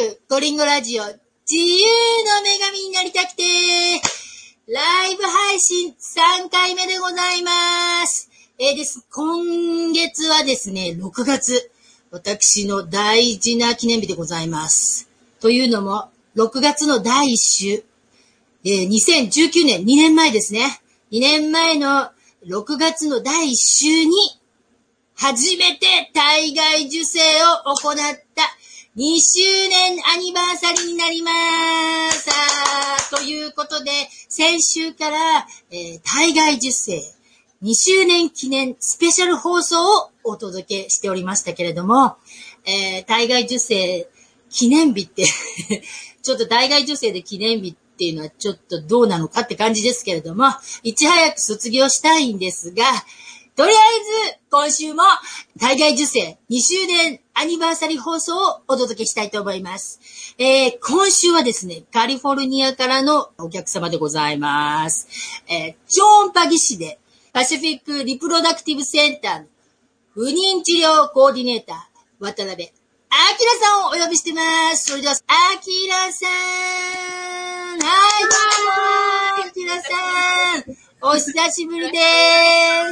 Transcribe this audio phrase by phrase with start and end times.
[0.00, 1.18] ク、ゴリンゴラジオ、自
[1.52, 1.84] 由
[2.24, 3.42] の女神になりたくて、
[4.66, 8.30] ライブ配信3回目でございます。
[8.58, 9.06] えーです。
[9.12, 11.70] 今月はですね、6月、
[12.10, 15.06] 私の大事な記念日でございます。
[15.38, 17.84] というのも、6月の第1週、
[18.64, 20.80] えー2019年、2年前ですね。
[21.12, 22.10] 2年前の
[22.46, 24.12] 6月の第1週に、
[25.14, 27.96] 初めて体外受精を行っ
[28.34, 28.56] た
[28.96, 33.10] 2周年アニバーサリーになりまーす。
[33.14, 33.92] ということで、
[34.28, 37.00] 先週から、えー体外受精
[37.62, 42.16] 2周年記念スペシャル放送をお届けしておりましたけれども、
[42.66, 44.08] えー体外受精
[44.50, 45.24] 記念日って、
[46.22, 50.46] ちょっと体外受精で記念日っていうのはちょっとどうなのかって感じですけれども、
[50.82, 52.84] いち早く卒業したいんですが、
[53.54, 55.02] とりあえず、今週も、
[55.60, 60.34] 体外受精2周年アニバーサリー放送をお届けしたいと思います。
[60.36, 65.08] えー今週はですね、カリフォルニアからのお客様でございます。
[65.48, 66.98] えージョーンパギ市で、
[67.32, 69.46] パシフィックリプロダクティブセンターの
[70.12, 74.90] 不妊治療コーディネーター、渡辺明さんをお呼びしてます。
[74.90, 75.18] それでは、明
[76.12, 76.30] さん
[77.72, 78.28] はい、ど
[79.40, 81.98] うも明さんお久しぶりで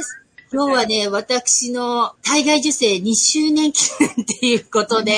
[0.01, 0.19] す。
[0.51, 5.11] 今日はね、私の体外受精2周年記念っていうことで、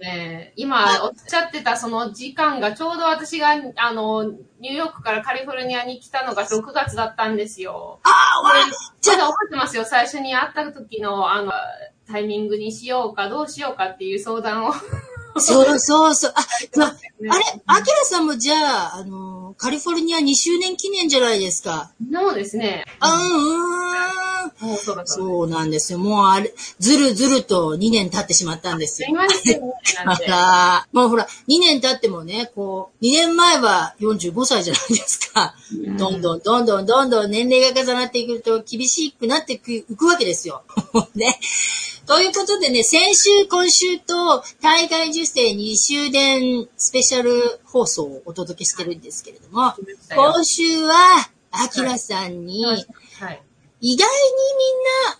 [0.00, 4.24] ね、今おっしゃってたその時間がちょうど私があの
[4.60, 7.98] ニューヨークからカリフォルニアに来たのが6月だったんですよ。
[8.04, 8.70] あーわで
[9.10, 9.84] まだ覚えてますよ。
[9.84, 11.52] 最初に会った時のあの
[12.06, 14.72] タイミングにしようかどうしようかっていう相談を。
[15.38, 16.34] そうそうそう。
[16.34, 16.40] あ、
[16.78, 21.90] まあねあれ、アキラさんもじゃあ、あの、カリフォルニア2周年記念じゃないですか。
[22.12, 22.84] そうですね。
[23.00, 23.85] あうん、うん。
[24.60, 25.12] もうそうだった。
[25.12, 25.98] そうなんですよ。
[25.98, 29.08] もうあれ、ずるずると2年経ってしまったんですよ。
[29.18, 29.24] あ
[30.14, 35.54] んでら、もうほら、2年経ってもね、こう、2年前は45歳じゃないですか。
[35.98, 40.62] どんどんどんどんどんどん年齢が重なっていくと厳しくなっていくわけですよ。
[41.14, 41.38] ね。
[42.06, 49.74] ということでね、先週、今週と、大会受精2周年スペシャル放送をお届けしてるんですけれども、
[50.14, 53.42] 今週は、アキラさんに、はい。
[53.88, 54.08] 意外に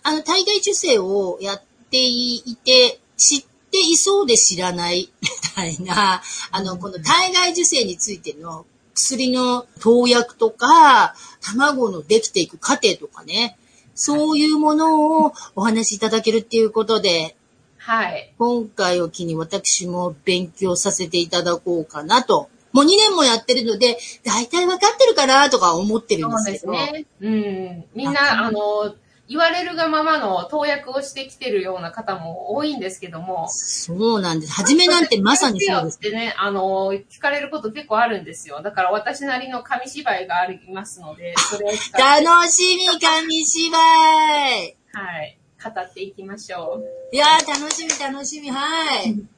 [0.03, 3.41] みんな、あの、体外受精をやっていて、知っ
[3.71, 13.57] ていそうで知らない、 みたいな、あの、この体外受精についての薬の投薬とか、卵のできていく過程とかね、
[13.95, 17.37] そういうものをお話しいただけるっていうことで、
[17.77, 18.33] はい。
[18.37, 22.49] 今回を機に私も勉強させていただこうかなと。
[22.71, 26.73] もう2年もやってるので、大体分かってるかなとか思ってるんそうですけど。
[26.73, 27.05] ですね。
[27.21, 27.85] うん。
[27.95, 28.95] みんな、あの、
[29.29, 33.47] 言われるがままの投薬をしてきてるような方も多いんですけども。
[33.49, 34.53] そうなんです。
[34.53, 35.97] 初めなんてまさにそうです。
[35.97, 38.61] ってね、あの、聞かれること結構あるんですよ。
[38.61, 44.77] だから私なりの紙芝居がありますので、それを楽しみ、紙芝居。
[44.93, 47.15] はい、語っていきましょう。
[47.15, 49.36] いやー、楽しみ、楽しみ、はい。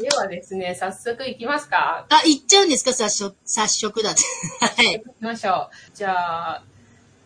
[0.00, 2.06] ではですね、早速いきますか。
[2.08, 2.92] あ、行っちゃうんですか？
[2.92, 4.22] 早速、早速だって。
[4.82, 5.02] はい。
[5.04, 5.96] 行きましょう。
[5.96, 6.62] じゃあ、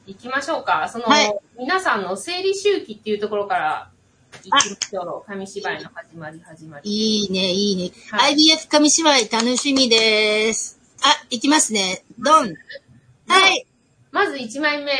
[0.06, 0.88] 行きましょうか。
[0.92, 3.91] その、はい皆さんの生理周期っていうところから
[4.44, 5.28] 行きましょう。
[5.28, 6.91] 紙芝居の始まり、始まり。
[6.91, 7.91] いいね、いいね。
[8.10, 10.78] はい IBF 紙芝居、楽しみです。
[11.02, 12.04] あ、行きますね。
[12.19, 12.54] ドン。
[13.28, 13.66] はい。
[14.10, 14.92] まず1枚目。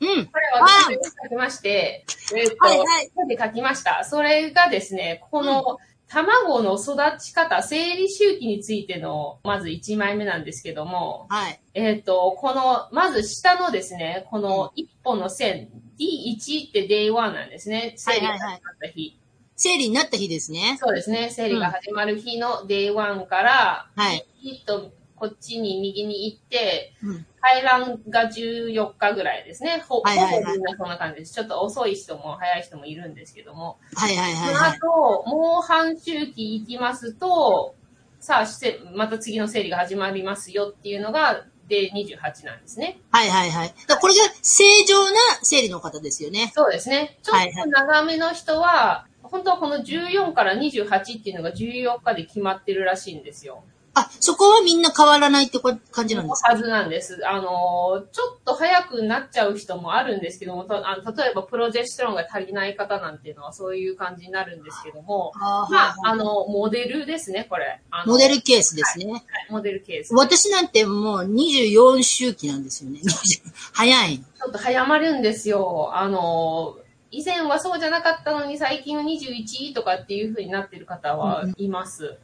[0.00, 0.26] うん。
[0.26, 4.04] これ私が書きまして、えっ、と、はいはい手で書きました。
[4.04, 5.78] それがですね、この、
[6.08, 11.60] 卵の育ち方、生理周期についての、まず1枚目なんですけども、はい。
[11.74, 17.94] えっ、と、この、まず下のですね、この一本の線、D1 って Day1 なんですね。
[17.96, 19.20] 生理が始まった日。
[19.56, 20.78] 生理になった日ですね。
[20.80, 24.26] そうですね、生理が始まる日の Day1 から、はい。
[24.42, 27.26] きっとこっちに右に行って、うん。
[27.40, 29.84] 排卵が14日ぐらいですね。
[29.88, 31.34] ほ、はいはいはいほぼみんなそんな感じです。
[31.34, 33.78] ちょっと遅い人も早い人もいるんですけども。
[33.94, 34.78] はいはいそはいはい。
[34.78, 37.74] の後、もう半周期行きますと、
[38.20, 42.98] さあ、せまた次の生理が始まりますよっていうのが、で28なんですね。
[43.10, 43.74] はいはいはい。
[43.86, 46.50] だこれが正常な生理の方ですよね。
[46.54, 47.18] そうですね。
[47.22, 53.62] ちょっはいはいと長めの人は、本当はこの14から28っていうのが14日で決まってるらしいんですよ。
[53.94, 56.50] あ、そこはみんな変わらないってこ感じなんですか？
[56.52, 57.20] はずなんです。
[57.26, 67.80] あの、ちょっと早くなっちゃう人もあるんですけども、とあの例えばプロジェステロンが足りない方なんていうのはそういう感じになるんですけども、あーまあ、あの、モデルですね、これ。
[68.06, 69.10] モデルケースですね。
[69.12, 70.08] はいモデルケース。
[70.08, 73.00] ち私なんてもう24周期なんですよね。
[73.02, 73.40] 20
[73.72, 74.24] 早い。
[74.44, 75.90] ょっと早まるんですよ。
[75.94, 76.76] あの、
[77.10, 82.18] 以前はそうじゃなかったのに最近は21とかっていう風になってる方はいます。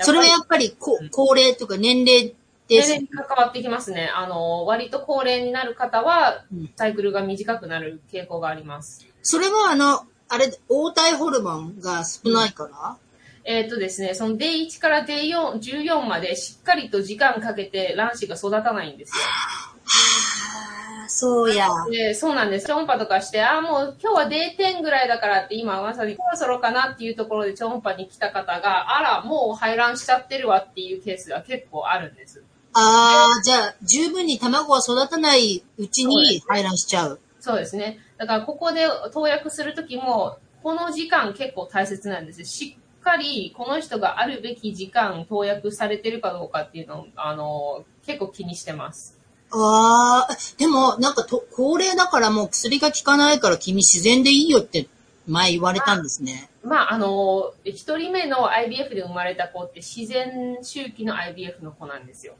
[0.00, 2.34] それはやっぱりこ高齢とか年齢
[2.68, 2.90] です。
[2.90, 4.10] 年齢に関わってきますね。
[4.14, 9.06] あの、割と高齢になる方はうん、サイクルが短くなる傾向があります。
[9.22, 12.96] それはあの、あれ、黄体ホルモンが少ないから、
[13.44, 19.24] えっ、とですね、その Day1 から Day4、14までしっかりと時間かけて卵子が育たないんですよ。
[19.88, 21.68] ああ、そうや。
[21.90, 22.66] で、そうなんです。
[22.66, 32.42] 超音波とかして、ああ、もう今日は Day10 ぐらいだからって今まさにそろそろかなっていうところで超音波に来た方が、あら、もう排卵しちゃってるわっていうケースが結構あるんです。
[32.74, 37.20] ああ、じゃあ、十分に卵が育たないうちに排卵しちゃう。
[37.40, 37.98] そうですね。
[38.18, 42.46] だからここで投薬するときも、この時間結構大切なんですよ。
[42.46, 49.17] しっかりこの人があるべき時間投薬されてるかどうかっていうのを、あの、結構気にしてます。
[49.50, 54.88] ああ、でも、なんかと、高齢だからもう薬が効かないから君自然でいいよって
[55.26, 56.50] 前言われたんですね。
[56.62, 62.34] まあ、あの、一人目の IBF で生まれた子って自然周期の IBF の子なんですよ。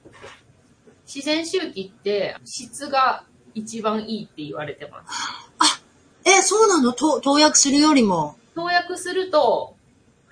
[1.06, 3.24] 自然周期って質が
[3.54, 5.82] 一番いいって言われてます。
[6.26, 6.92] え、そうなの？
[6.92, 8.36] と投薬するよりも。
[8.54, 9.74] 投薬すると、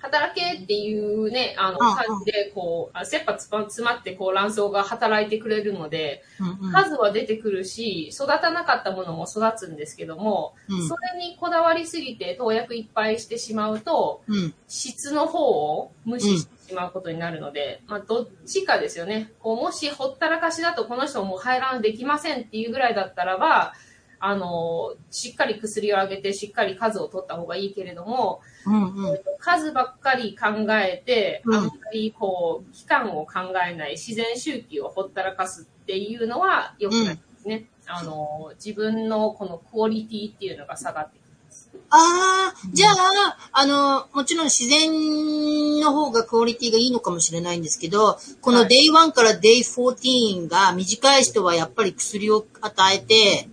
[0.07, 14.53] 働けっていうね、あの、感じで、こう、あ切羽詰ま詰まって、こう、卵巣が働いてくれるので、うんうん数は出てくるし、育たなかったものも育つんですけども、うんそれにこだわりすぎて投薬いっぱいしてしまうと、うん。
[14.67, 19.31] 質の方を無視してしまうことになるので、まあ、どっちかですよね。
[19.39, 23.73] こう、もしほったらかしだとこの人もう排卵できませんっていうぐらいだったらば、
[24.19, 29.19] あの、しっかり薬をあげて、しっかり数を取った方がいいけれども、うんうん。
[29.39, 37.65] 数ばっかり考えて、うんあんまりこう、期間を考えない、自然周期をほったらかすっていうのは良くないですね。
[37.85, 41.69] あの、自分のこのクオリティっていうのが下がってきます。
[41.89, 53.47] ああ、じゃあ、あの、もちろん自然の方がクオリティがいいのかもしれないんですけど、このはい Day1 から Day14 が短い人はやっぱり薬を与えて、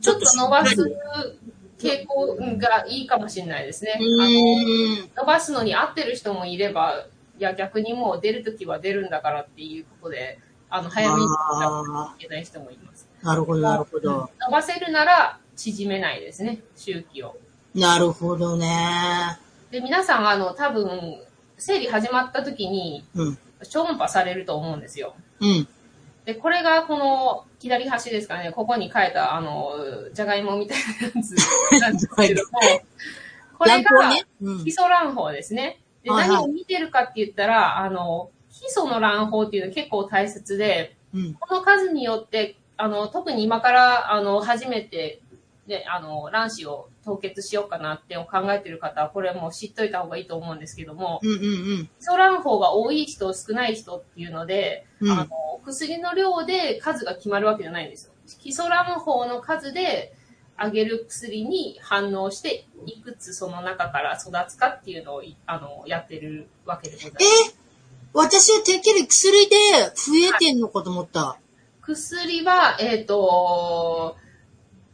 [0.00, 0.76] ちょっと伸ばす
[1.78, 3.98] 傾向がいいかもしれないですね。
[3.98, 5.08] うあの。
[5.16, 7.06] 伸ばすのに合ってる人もいれば、
[7.38, 10.38] いや逆にもう出るときは出るんだからっていうことで、
[10.68, 11.28] あの、早めにい
[12.18, 13.08] けない人もいます。
[13.22, 14.30] なるほど、なるほど。
[14.40, 17.36] 伸ばせるなら縮めないですね、周期を。
[17.74, 19.38] なるほどね。
[19.70, 21.20] で、皆さん、あの、多分、
[21.56, 23.38] 生理始まった時に、うん。
[23.68, 25.14] 超音波されると思うんですよ。
[25.40, 25.68] うん。
[26.24, 29.74] で、これがこの左端ですかね、ここに書いた、あの、
[30.12, 32.50] じゃがいもみたいなやつなんですけども、
[33.58, 34.26] これが、卵ね？
[34.40, 34.68] うん基。
[34.68, 35.78] 礎卵胞ですね。
[36.02, 41.34] で、何を見てるかって言ったら、あの、基礎の卵胞っていうのは結構大切で、うん。
[41.34, 45.20] この数によって、あの、特に今から、あの、初めて、
[45.66, 51.38] ね、あの、卵子を凍結しようかなって考えてる方は、これもう知っといた方がいいと思うんですけども、うんうんう
[51.82, 51.86] ん。
[51.86, 58.12] 基礎卵胞が多い人、少ない人っていうので、うんあの、薬の量で数が決まるわけじゃないんですよ。
[58.40, 60.14] 基礎卵胞の数で、
[60.62, 67.24] あげる薬に反応して、いくつその中から育つかっていうのをい、あの、やってるわけでございます。
[67.50, 67.60] え？
[68.12, 69.56] 私はてっきり薬で
[69.94, 71.38] 増えてんのかと思った。
[71.80, 74.16] 薬は、えっ、と、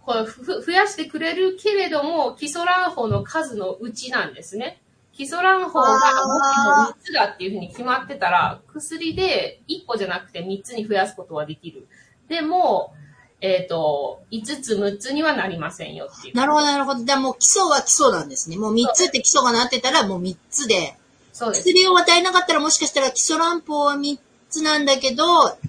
[0.06, 4.80] これふ増やしてくれるけれども、基礎卵胞の数のうちなんですね。
[5.12, 11.88] 基礎卵胞がもしも3つだっていうふうに決まってたら、薬で1個じゃなくて3つに増やすことはできる。
[12.28, 12.94] でも、
[13.40, 16.36] えっ、と、5つ6つにはなりませんよっていう。
[16.36, 17.04] なるほど、なるほど。
[17.04, 18.56] じゃあもう基礎は基礎なんですね。
[18.56, 20.94] もう3つって基礎がなってたらもう3つで。
[21.32, 21.62] そうです。
[21.62, 24.18] 薬を与えなかったらもしかしたら基礎卵胞は3
[24.56, 25.24] つなんだけど、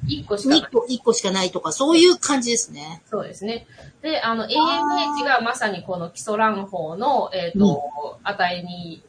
[0.07, 0.71] 1個しかない2。
[0.71, 3.01] 個、1個しかないとか、そういう感じですね。
[3.09, 3.67] そうですね。
[4.01, 9.03] で、あの、AMH がまさにこの基礎卵胞の、えっ、と、値に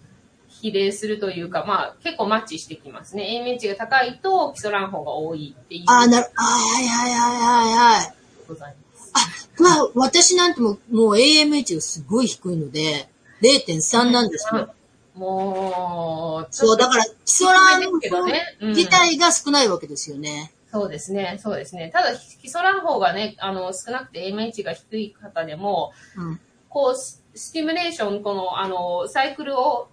[0.48, 3.44] 比例するというか、まあ、結構マッチしてきますね。
[3.44, 8.14] AMH が高いと基礎卵胞が多いっていうああ、なる、あはいはいはいはいはい。
[8.48, 9.50] ございます。
[9.60, 13.08] まあ、私なんてもう、もう AMH がすごい低いので、
[13.42, 14.72] 0.3なんですよ。
[15.18, 18.56] もう、そう、だから、基礎卵けどね。
[18.60, 20.52] うん胞自体が少ないわけですよね。
[20.70, 21.90] そうですね、そうですね。
[21.92, 26.40] ただ、基礎卵胞がね、あの、少なくて AMH が低い方でも、うん。
[26.68, 29.88] こう、ススティムレーション、この、あの、サイクルを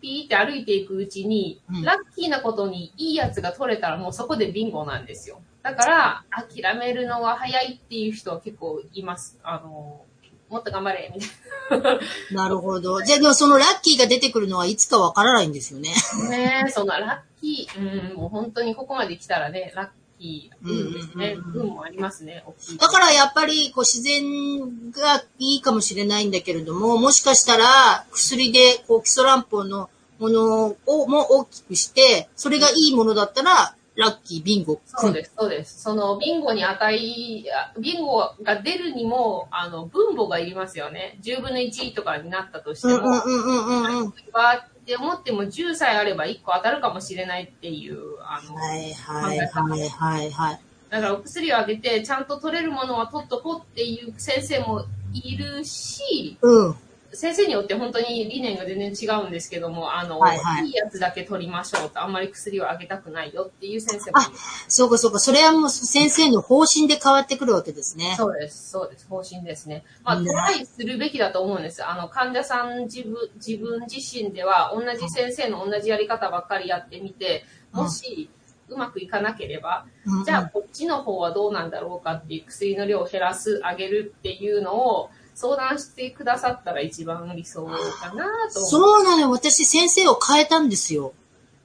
[0.00, 5.40] ピーって歩いていくうちに、うんラッキーなことにいいやつが取れたらもうそこでビンゴなんですよ。
[5.62, 9.38] だから、諦めるのが早いっていう人は結構います。
[9.42, 10.04] あの、
[10.50, 12.00] もっと頑張れ、みたい
[12.34, 13.00] なるほど。
[13.02, 15.94] じゃあ、でもそのラッキーが出てくるのはいつかわからないんですよね。
[16.24, 16.28] な。
[16.28, 19.88] ねえそんなラッキー、うん、もう本当にここまで来たらね、ラッ
[20.18, 21.36] キー、運ですね。
[21.54, 22.44] 運もありますね。
[22.78, 29.88] だからやっぱりこう自然がいいかもしれないんだけれども、もしかしたら薬でこう基礎卵胞の
[30.18, 34.80] ものをも大きくして、それがいいものだったら、ラッキー、ビンゴ。
[34.86, 35.82] そうです、そうです。
[35.82, 41.18] その、ビンゴに値、あビンゴが出るにも、あの、分母がいりますよね。
[41.22, 50.60] 10分の1とかになったとしても、うんうんうんうんうって思っても10さえあれば1個当たるかもしれないっていう、あの、はいはいはいはいはい。
[50.88, 56.76] だからお薬をあげて、ちゃんと取れるものは取っとこうっていう先生もいるし、うん。
[57.12, 64.30] 先生によって本当に理念が全然違うんですけども、あの、はいはいいいやつだけ取りましょうと、あんまり薬をあげたくないよっていう先生もいる。
[64.68, 65.18] そうかそうか。
[65.18, 68.14] それはもう先生の方針で変わってくるわけですね。
[68.16, 69.84] そうです、そうです、方針ですね。
[70.04, 71.84] まあ、うんトライするべきだと思うんです。
[71.84, 78.30] あの、患者さん自分、自分自身では、同じ先生の同じやり方ばっかりやってみて、もし、
[78.68, 88.60] うまくいかなければ、うんじゃあ、こっちの方はどうなんだろうかっていう薬の量を減らす、上げるっていうのを相談してくださったら一番理想かなと。
[88.60, 89.30] そうなのよ。
[89.30, 91.14] 私先生を変えたんですよ。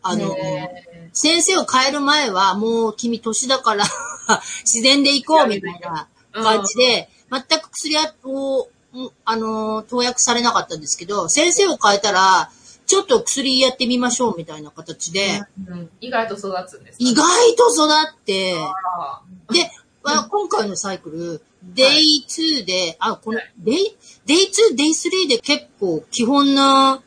[0.02, 3.84] あの、ね先生を変える前は、もう君年だから、
[4.64, 12.50] 自然で行こうみたいな感じで、全く薬を、うんあの、投薬されなかったんですけど、先生を変えたら、
[12.86, 17.04] ちょっと薬やってみましょうみたいな形で、うん、意外と育つんですか？
[17.04, 19.72] 意外と育って、あで、
[20.04, 21.42] まあ、今回のサイクル、
[21.74, 27.02] デイ2で、あ、このはい、デイ、 Day 2、デイ3で結構基本な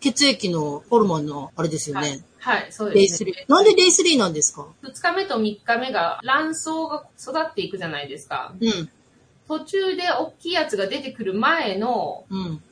[0.00, 3.32] 血液のホルモンのあれですよーはいね。、はい、そう Day です、ね。
[3.48, 3.52] 3。
[3.52, 8.54] なんで Day 3なんですか？2日目と3日目が卵巣が育っていくじゃないですか。
[8.60, 8.90] うん、
[9.48, 12.62] 途中で大きいやつが出てくる前の、うん。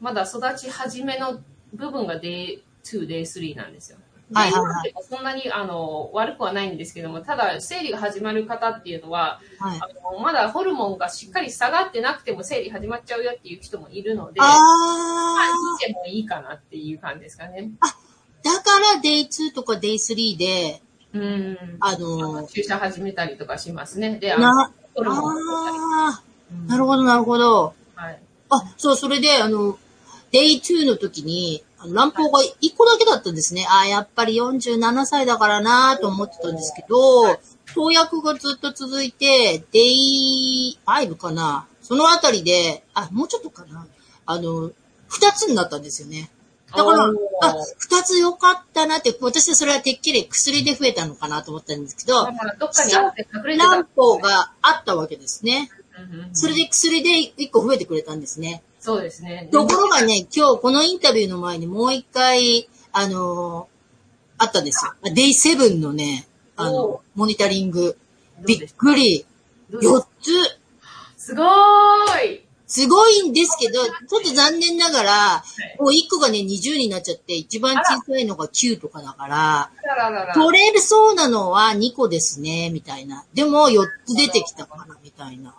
[0.00, 1.40] まだ育ち始めの
[1.72, 3.98] 部分が Day2、Day3 なんですよ。
[4.34, 9.80] はいはいはい Day1 ってそんなにあの悪くはないんですけども、ただ生理が始まる方っていうのは、はい。
[9.80, 17.70] あのまだホルモンがしっかり下がってなくても生理始まっちゃうよっていう人もいるので、まあ、あ見てもいいかなっていう感じですかね。
[17.80, 20.82] ー、だからデイ2とかデイ3で、
[21.14, 21.58] うん。
[21.80, 24.18] あの注射始めたりとかしますね。
[24.18, 26.22] で、あのな、ホルモンあ
[26.52, 27.74] うんー、なるほどなるほど。
[27.94, 28.18] はい。
[28.50, 29.78] あ、そう、それで、あの、
[30.30, 33.66] デイ2の時に、乱暴が1個だけだったんですね。
[33.68, 37.38] ああ、やっぱり47歳だからなと思ってたんですけど、
[37.74, 43.86] 投薬がずっと続いて、デイ5かなそのあたりで、あ、もうちょっとかな
[44.26, 44.72] あの、2
[45.34, 46.30] つになったんですよね。
[46.74, 53.70] だから、あ、2つ良かったなって、私はそれはてっきり薬で増えたのかなと思ったんですけど、まあどっかにあって隠れてた。
[53.70, 55.70] 乱暴があったわけですね。
[56.32, 58.62] それで薬で1個増えてくれたんですね。
[58.82, 59.48] そうですね。
[59.52, 63.72] ところがね、今日このインタビューの前にもう一回、あのー
[64.38, 64.92] あったんですよ。
[65.14, 67.96] デイセブンのね、あおの、モニタリング。
[68.44, 69.24] びっくり。
[69.70, 71.26] どうです4つ。
[71.26, 75.44] すごーいすごいんですけど、ちょっと残念ながら、
[75.78, 80.34] もう1個がね、20になっちゃって、一番小さいのが9とかだから、あららら。
[80.34, 83.24] 取れそうなのは2個ですね、みたいな。
[83.34, 85.54] でも4つ出てきたから、みたいな。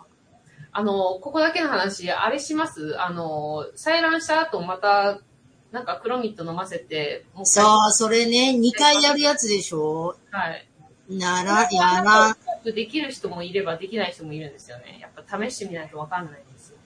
[0.76, 3.00] あの、ここだけの話、あれします？
[3.00, 5.20] あの、採卵した後また、
[5.70, 10.16] なんかクロミット飲ませて、もう一回そう、それね、2回やるやつでしょ？
[10.30, 10.66] はい。
[11.08, 14.98] なら、やら、できる人もいればできない人もいるんですよね。
[15.00, 16.76] やっぱ試してみないとわかんないんですよ。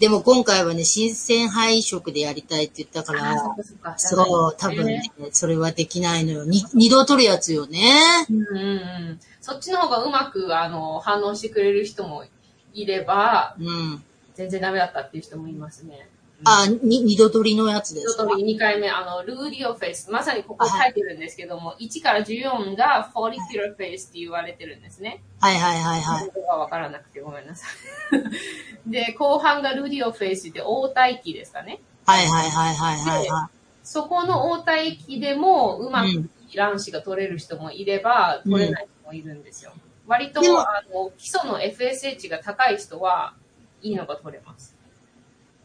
[0.00, 6.44] でも今回はね、新鮮配色でやりたいって言ったから、あそっかそう、多分ね、それはできないのよ。
[6.44, 8.00] に二度取るやつよね。
[8.30, 8.60] うんうんう
[9.14, 9.20] ん。
[9.40, 12.24] そっちの方がうまく、あの、反応してくれる人も
[12.82, 14.04] いれば、うん。
[14.34, 16.08] 全然ダメだったっていう人もいますね。
[16.44, 18.24] あ、に、二度取りのやつですか？
[18.24, 25.20] 一通り2回目、あの、 luteal phase、まさにここ書いてるんですけども、1から14が follicular phase って言われてるんですね。
[25.40, 26.26] はいはいはいはい。
[26.28, 27.70] ここがわからなくてごめんなさい。
[28.90, 31.80] で、後半が luteal phase で黄体期ですかね。
[32.06, 33.50] はいはいはいはいはいは
[33.82, 39.72] そこの応対期でもうまくうん卵子が取れる人もいれば、取れない人もいるんですよ。
[40.08, 43.34] 割と、あの、基礎の FSH が高い人は
[43.82, 44.74] いいのが取れます。
[44.74, 44.78] い。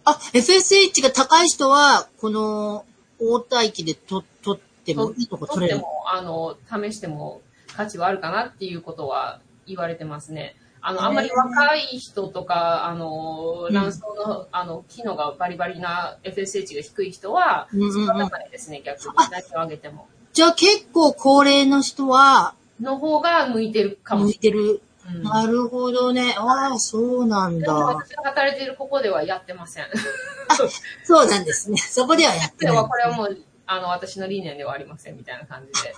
[0.06, 2.86] あ、FSH が高い人は、この、
[3.20, 5.80] 応対期でと、取ってもいいとこ取れる。
[5.80, 7.42] 取っても、あの、試しても
[7.76, 10.56] 価値はあるかなっていうことは言われてますね。
[10.82, 19.14] あの、あんまり若い人とか、あの、うん卵巣の、あの、機能がバリバリな FSH が低い人は、うんうんうん育たないですね、逆に。
[19.16, 20.08] あ何を上げても。
[20.34, 24.64] じゃあ結構高齢の人は、の方が向いてるかも向いしれてる。
[24.66, 24.74] ない。
[24.76, 24.84] うん
[25.24, 26.34] なるほどね。
[26.38, 27.86] ああ、そうなんでもだ。
[27.88, 29.88] 私が働いているここではやってません。
[31.04, 31.78] そうなんですね。
[31.78, 32.88] そこではやってないでは。
[32.88, 35.94] これはもう、あの、私の理念ではありませんみたいな感じで。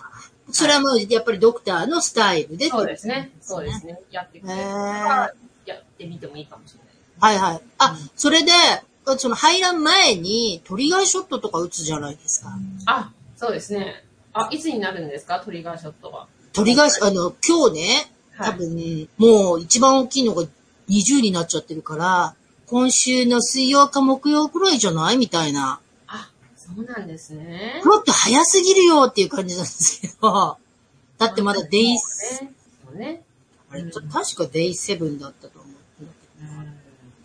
[0.51, 2.67] それはもう、やっぱりドクターのスタイルで。
[2.69, 3.31] そうですね。
[3.41, 3.99] そうですね。
[4.09, 5.29] やってくれや
[5.75, 6.85] ってみてもいいかもしれな
[7.33, 7.37] い。
[7.37, 7.61] はいはい。
[7.77, 8.51] あ、それで、
[9.19, 12.49] その排卵前にトリガーショットとか打つじゃないですか。
[12.87, 14.03] あ、そうですね。
[14.33, 15.39] あ、いつになるんですか？
[15.41, 16.27] トリガーショットは。
[16.55, 20.43] トリガー、あの、今日ね、はい多分、もう一番大きいのが
[20.89, 22.35] 20になっちゃってるから、
[22.67, 25.17] 今週の水曜か木曜くらいじゃない？
[25.17, 25.79] みたいな。
[26.07, 27.81] あ、そうなんですね。
[27.85, 30.57] もっと早すぎるよっていう感じなんですけど。
[31.17, 32.45] だってまだデイ、そ
[32.93, 33.23] うね。
[33.71, 36.79] あれ確かデイ7だったと思ううん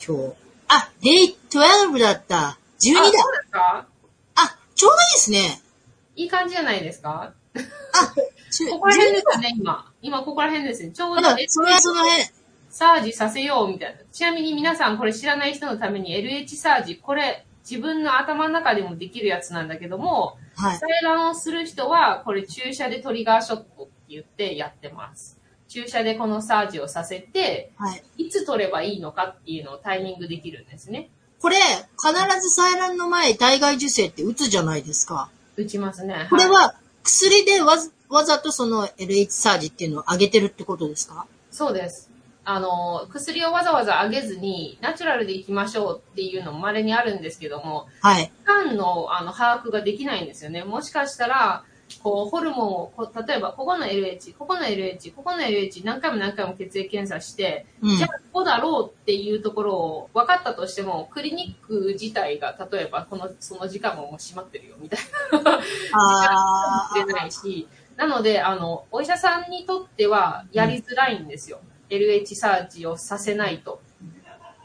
[0.04, 0.34] 今日。
[0.68, 2.56] あ、デイ12だった。
[2.80, 3.32] 12あ、だそう。
[3.32, 3.86] ですか？
[4.36, 5.60] あ、ちょうどいいですね。
[6.16, 7.32] いい感じじゃないですか？
[7.54, 8.39] あ、ち
[8.70, 9.92] ここら辺ですよね、今。
[10.02, 10.90] 今ここら辺ですね。
[10.90, 12.24] ちょうどそれはその辺。
[12.68, 14.00] サージさせようみたいな。
[14.12, 20.78] ちなみに皆さんこれ知らない人のために LH サージ、これ自分の頭の中でもできるやつなんだけども、はい。
[20.78, 25.38] 採卵をする人はこれ注射でトリガーショットって言ってやってます。
[25.68, 28.02] 注射でこのサージをさせて、はい。
[28.18, 31.10] いつ取ればいいのかっていうのをタイミングできるんですね。
[31.40, 35.30] これ、必ず採卵の前、体外受精って打つじゃないですか。
[35.56, 36.24] 打ちますね。
[36.26, 41.26] いこれは、薬でわざわざとその LH サージっていうのを上げてるってことですか？
[41.50, 42.10] そうです。
[42.44, 48.26] あの、薬をわざわざ上げずに、ナチュラルでいきましょうっていうのも稀にあるんですけども、はい。
[48.26, 50.64] 期間のあの把握ができないんですよね。
[50.64, 51.64] もしかしたら、
[52.02, 65.00] こう、ホルモンをこ、例えば、ここの LH、ここの LH、ここの LH、何回も何回も血液検査して、うんじゃあ、ここだろうっていうところを分かったとしても、クリニック自体が、例えば、この、その時間ももう閉まってるよ、みたい
[65.44, 65.60] な。
[65.92, 67.66] あれ ないし、
[68.00, 71.60] なので、あの、お医者さんにとってはやりづらいんですよ。
[71.90, 73.82] LH サージをさせないと。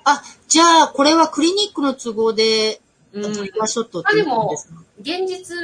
[0.06, 2.80] あ、じゃあ、これはクリニックの都合で、
[3.12, 3.34] うん。
[3.34, 5.58] トリガーショットっていうことですか、現実、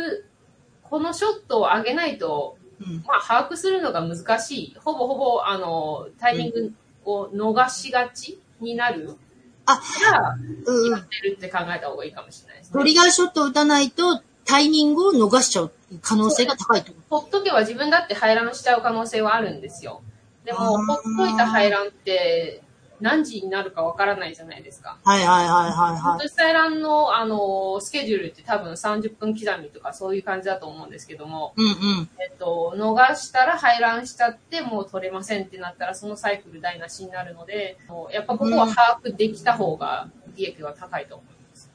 [0.84, 4.76] このショットを上げないと、うん、まあ、把握するのが難しい。
[4.78, 6.74] ほぼほぼ、あの、タイミング
[7.06, 9.16] を逃しがちになる
[9.66, 11.08] あ、から、うんやっ。
[11.08, 12.74] てるって考えた方がいいかもしれないですね。
[12.74, 20.02] トリガーショットを打たないと、タイミングを逃しちゃう可能性が高いってこほっとけば自分だって排卵しちゃう可能性はあるんですよ。
[20.46, 22.62] でも、ほっといた排卵って
[23.02, 24.98] 何時になるかわからないじゃないですか。
[25.04, 25.10] と。
[25.10, 26.30] はいはいはいはいはい。
[26.54, 32.10] 卵の、あの、スケジュールって多分30分刻みとかそういう感じだと思うんですけども、うんうん。
[32.20, 37.78] えっと、逃したら排卵しちゃってもう取れませんってなったらそのサイクル台無しになるので、
[38.12, 41.72] やっぱここは把握できた方が利益は高いと思います。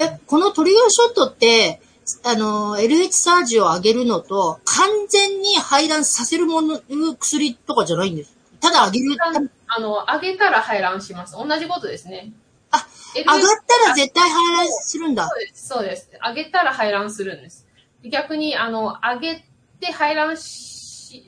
[0.00, 1.80] え、え、このトリガーショットって、
[2.24, 6.80] あの、LH サージを上げるのと、完全に排卵させるもの、
[7.18, 8.36] 薬とかじゃないんです。
[8.60, 9.16] ただ上げる
[9.68, 11.34] あの、上げたら排卵します。
[11.34, 12.32] 同じことですね。
[12.70, 15.36] あ、LH 上がったら絶対排卵するんだそ。
[15.36, 15.66] うです。
[15.66, 16.10] そうです。
[16.24, 17.66] 上げたら排卵するんです。
[18.04, 19.44] 逆に、あの、上げ
[19.80, 21.26] て排卵し、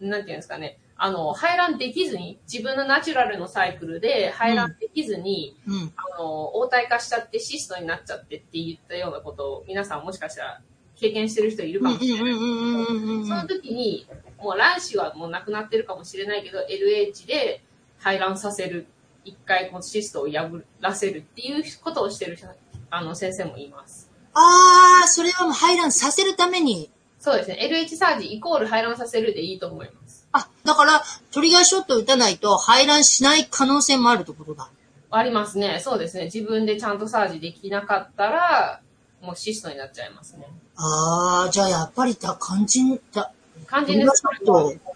[0.00, 0.78] うん、なんていうんですかね。
[0.96, 5.92] あの、排卵できずに、自分のナチュラルのサイクルで排卵できずに、うん。
[5.96, 10.60] あの、応体化しちゃってシストになっちゃってって言ったようなことを皆さんもしかしたら
[10.96, 12.34] 経験してる人いるかもしれない。
[12.34, 14.06] その時に、
[14.38, 17.62] もう卵子はもうなくなってるかもしれないけど、LH で
[17.98, 18.86] 排卵させる。
[19.24, 22.48] 一回このシストを破らせるっていうことをしてる人
[22.90, 24.10] あの先生もいます。
[24.34, 26.90] あー、それはもう排卵させるために。
[27.18, 27.58] そうですね。
[27.70, 30.01] LH サージイコール排卵させるでいいと思います。
[30.32, 34.68] あ、だから、トリガーショット打たないと排卵しない可能性もあるってことだ。
[35.10, 35.78] ありますね。
[35.80, 36.24] そうですね。
[36.24, 38.80] 自分でちゃんとサージできなかったら、
[39.20, 40.46] もうシストになっちゃいますね。
[40.76, 43.30] あー、じゃあやっぱりだ、肝心だ。
[43.68, 44.22] 肝心です。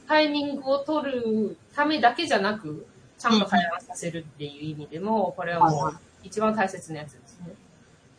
[0.08, 2.86] タイミングを取るためだけじゃなく、
[3.18, 7.54] ちゃんと排卵させるっていう意味でも、これはもはう一番大切なやつですね。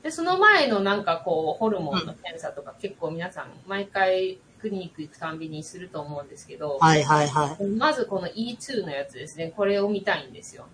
[0.04, 7.64] で、その前のなんかこう、ホルモンの検査とか結構皆さん毎回クリニック行くたんびにすると思うんですけど、はいはいはい。
[7.66, 9.54] まずこの E2 のやつですね。
[9.56, 10.66] これを見たいんですよ。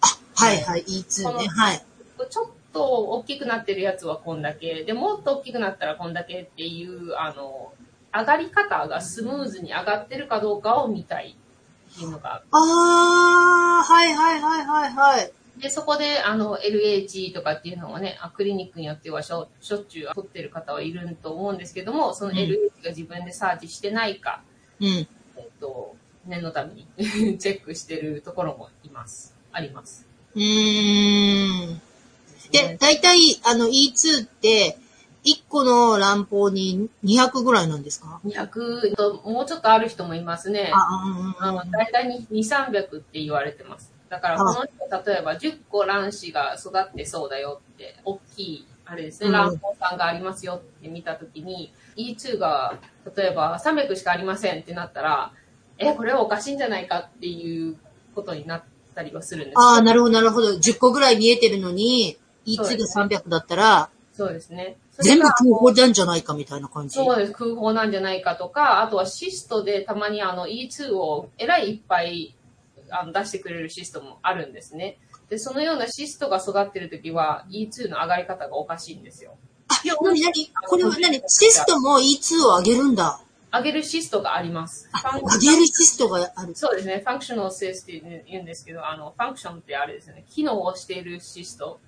[0.00, 1.46] あ、はいはい、E2 ね。
[1.48, 1.84] はい。
[2.30, 7.72] ちょっと大きくなってるやつはこんだけ、で、もっと大きくなったらこんだけっていう、あの、
[8.14, 11.36] 上がり方がスムーズに上がってるかどうかを見たい
[11.92, 15.32] っていうのがあー、はいはいはいはいはい。
[15.60, 24.42] で、そこで、あの、LH とかっていうのをね、あクリニックによってはしょしょっちゅう取ってる方はいると思うんですけども、そのうん LH が自分でサーチしてないか、
[24.80, 24.86] うん。
[24.88, 25.06] え
[25.42, 26.86] っと、念のために
[27.38, 29.34] チェックしてるところもいます。
[29.52, 30.06] あります。
[30.34, 31.80] うーん。
[32.52, 34.78] で、大体、あの E2 って、
[35.24, 40.70] 1個の卵胞に200ぐらいなんですか？200と、もうちょっとある人もいますね。
[40.72, 43.97] あ、うん大体に2、300って言われてます。
[44.08, 52.78] だから、この人、例えば10個卵子が育ってそうだよって、大きい、あれですね、うん卵胞さんがありますよって見たときに、E2 が、
[53.16, 55.32] 例えば300しかありませんってなったら、
[55.78, 57.76] え、これはおかしいんじゃないかっていう
[58.14, 58.62] ことになっ
[58.94, 60.48] たりはするんですああ、なるほど、なるほど。
[60.54, 64.76] 10個ぐらい見えてるのに、E2 そうですが300だったら、そうですね。
[64.98, 66.96] 全部空砲なんじゃないかみたいな感じ。
[66.96, 67.32] そうです。
[67.32, 72.34] 空砲なんじゃないかとか、あとはシストでたまにあの E2 をえらいいっぱい
[72.90, 74.98] あの出してくれるシストもあるんですね。
[75.28, 79.36] で、そのようなシストが育ってるときは E2 の上がり方がおかしいんですよ。
[79.68, 81.22] あ、なになにこれは何？
[81.28, 83.20] シストも E2 を上げるんだ。
[83.50, 84.90] 上げるシストがあります。
[84.92, 86.54] 上げるシストがある。
[86.54, 87.02] そうですね。
[87.04, 90.24] ファンクショナルシストって言うんですけど、あの、ファンクションってあれですよね。
[90.28, 91.80] 機能をしているシスト。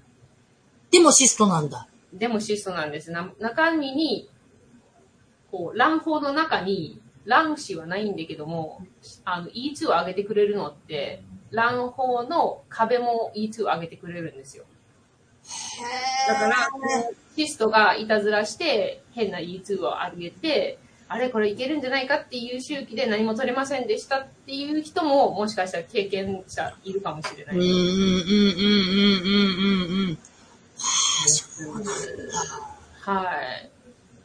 [0.91, 1.87] でもシストなんだ。
[2.15, 3.11] でもシストなんです。
[3.11, 4.31] な中身に、
[5.51, 8.83] こう、乱砲の中に、乱子はないんだけども、
[9.25, 14.65] あの、E2 を上げてくれるのって、乱砲の壁も E2 を上げてくれるんですよ。
[16.29, 16.57] だから、
[17.37, 20.79] シストがいたずらして、変な E2 を上げて、
[21.09, 27.57] あれこれいけるんじゃないかっていう周期で何も取れませんでしたっていう人も、もしかしたら経験者いるかもしれない。
[27.57, 27.85] うん、うん、うん、うん、う
[29.97, 30.19] ん、うん。
[33.01, 33.71] はい。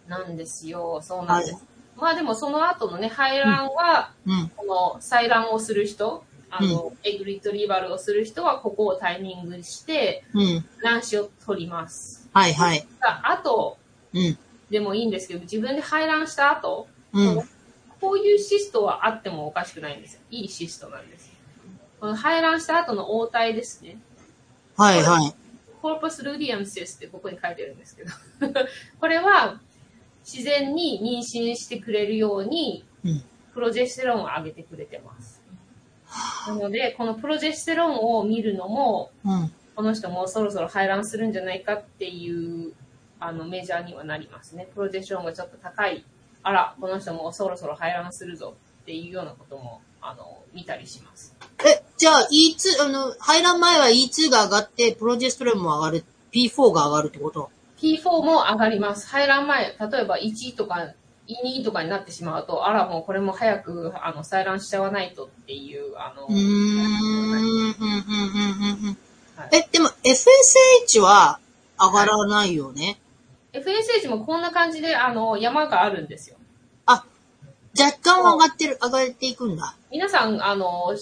[0.07, 1.01] なんですよ。
[1.01, 1.74] そうなんです。
[1.97, 4.51] まあでもその後のね、排卵は、うん。
[4.55, 10.65] この採卵をする人、あの、エグリトリバルをする人はここをタイミングして、うん。
[10.83, 12.29] 卵子を取ります。
[12.33, 12.85] はい、はい。
[12.99, 13.77] あと
[14.13, 14.37] うん。
[14.69, 17.41] でもいいんですけど、自分で排卵した後、うん。
[18.01, 20.21] こういうシストはあってもおかしくないんですよ。
[20.31, 21.31] いいシストなんです。
[21.99, 23.97] この排卵した後の応体ですね。
[24.75, 25.33] はい、はい。
[25.81, 28.11] コーパスルディアムシスってここに書いてるんですけど。
[28.99, 29.59] これは
[30.25, 33.23] 自然に妊娠してくれるようにうん。
[33.53, 35.41] プロジェステロンを上げてくれてます。
[36.47, 39.51] なので、このプロジェステロンを見るのも、うん。
[39.75, 42.73] この人もそろそろ排卵するんじゃないかっていう
[43.19, 44.67] あのメジャーにはなりますね。
[44.73, 46.03] プロジェステロンがちょっと高い。
[46.43, 51.35] あら、この人もそろそろ排卵するぞっていうようなこともあの見たりします。
[51.65, 57.49] え、じゃあ E2、あの、排卵前は E2 が上がって、プロジェストロンも上がる、P4 が上がるってこと？
[57.77, 59.07] P4 も上がります。
[59.07, 60.93] 排卵前、例えば1とか
[61.27, 66.27] 2とかになってしまうと、あらもうこれも早くあの採卵しちゃわないとっていう、あの、
[69.51, 71.39] え、でも FSH は
[71.79, 72.99] 上がらないよね
[73.53, 76.37] ？FSH もこんな感じであの山があるんですよ。
[76.85, 77.03] あ、
[77.77, 79.75] 若干は上がってる、上がっていくんだ。
[79.91, 80.95] 皆さん、あの、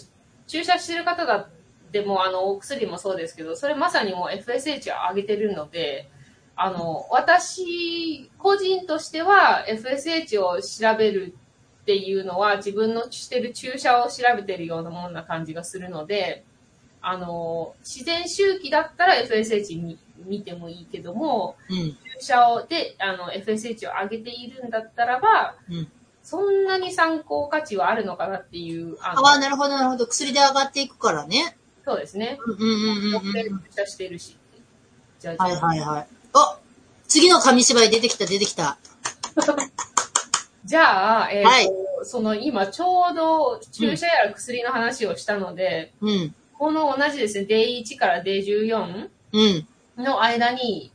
[0.48, 1.50] 注射してる方だ
[1.92, 6.10] でも、あの、お薬もそうですけど、それまさにもう FSH を上げてるので、
[6.56, 11.34] あの、私、個人としては FSH を調べる
[11.82, 16.44] っていうのは自分のしてる注射を調べてるようなもんな感じがするので、
[17.02, 25.88] あの、自然周期だったら FSH に見てもいいけども、うん、注射をで、あの、FSH を上げているんだったらば、うん。
[26.24, 30.08] そんなに参考価値はあるのかなっていう、あああ、なるほど、なるほど。
[30.08, 31.58] 薬で上がっていくからね。
[31.84, 32.40] そうですね。
[32.46, 32.68] うん、うん、うん、
[33.08, 33.60] うんうん。
[33.60, 34.38] 注射してるし。
[35.20, 36.08] じゃあ、はい、はい、はい。
[36.34, 36.58] あ
[37.08, 38.78] 次の紙芝居出てきた、出てきた。
[40.66, 41.70] じゃあ、えっ、と、はい
[42.06, 49.68] その今ちょうど注射やら薬の話をしたので、うん、この同じですね、D1 から D14 うん、
[49.98, 50.92] の間に、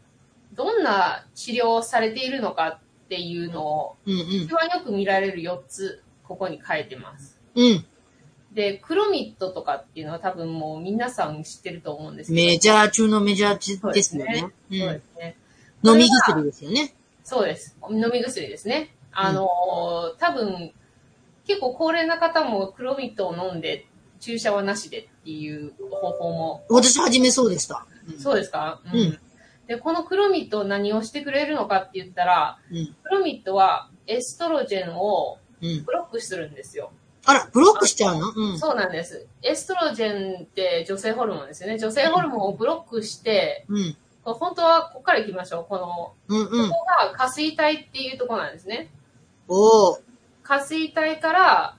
[0.54, 7.38] どんな治療をされているのかっていうのを、うん、うん一、番よく見られる4つ、ここに書いてます。
[7.54, 7.84] うん。
[8.58, 12.44] で、クロミットとかっていうのは多分もう皆さん知ってると思うんですけど。
[12.44, 14.40] メジャー中のメジャーですよね。
[14.40, 15.36] そううんですね。
[15.84, 16.92] 飲み薬ですよね。
[17.22, 17.76] そうです。
[17.88, 18.96] 飲み薬ですね。
[19.12, 20.72] あのー多分、
[21.46, 23.86] 結構高齢な方もクロミットを飲んで、
[24.18, 26.64] 注射はなしでっていう方法も。
[26.68, 27.86] 私初めそうでした。
[28.18, 29.18] そうですか、うん
[29.68, 35.84] で、このクロミット何をしてくれるのかって言ったら、うん、クロミットはエストロジェンをうん。
[35.84, 36.92] ブロックするんですよ。
[37.28, 38.32] あら、ブロックしちゃうの？
[38.34, 38.58] うん。
[38.58, 39.26] そうなんです。
[39.42, 41.78] エストロジェンって女性ホルモンですよね。
[41.78, 45.66] 女性ホルモンをブロックして、うん、本当はここから行きましょう。
[45.68, 46.70] この、うん、うん。
[46.70, 48.88] ここが下垂体っていうところなんですね。
[49.46, 50.00] おー。
[50.42, 51.76] 下垂体から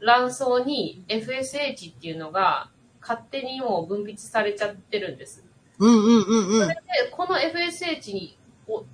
[0.00, 2.68] 卵巣に FSH っていうのが
[3.00, 5.44] 勝手にもう分泌されちゃってるんです。
[5.78, 6.68] うん、うん、うん、うん。
[6.68, 6.74] で、
[7.12, 8.84] この FSH にを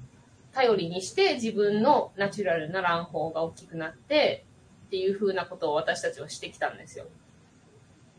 [0.53, 4.45] 頼りにして自分のナチュラルな卵胞が大きくなって
[4.95, 7.07] っていう風なことを私たちはしてきたんですよ。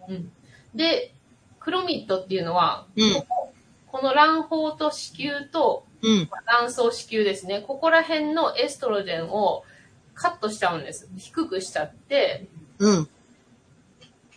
[0.10, 0.30] うん。
[0.76, 1.14] で、
[1.62, 3.54] クロミットっていうのは、うんここ
[3.88, 7.62] この卵胞と子宮とうん、卵巣子宮ですね。
[7.62, 9.64] ここら辺のエストロジェンを
[10.16, 11.10] カットしちゃうんです。
[11.16, 13.10] 低くしちゃって、うん、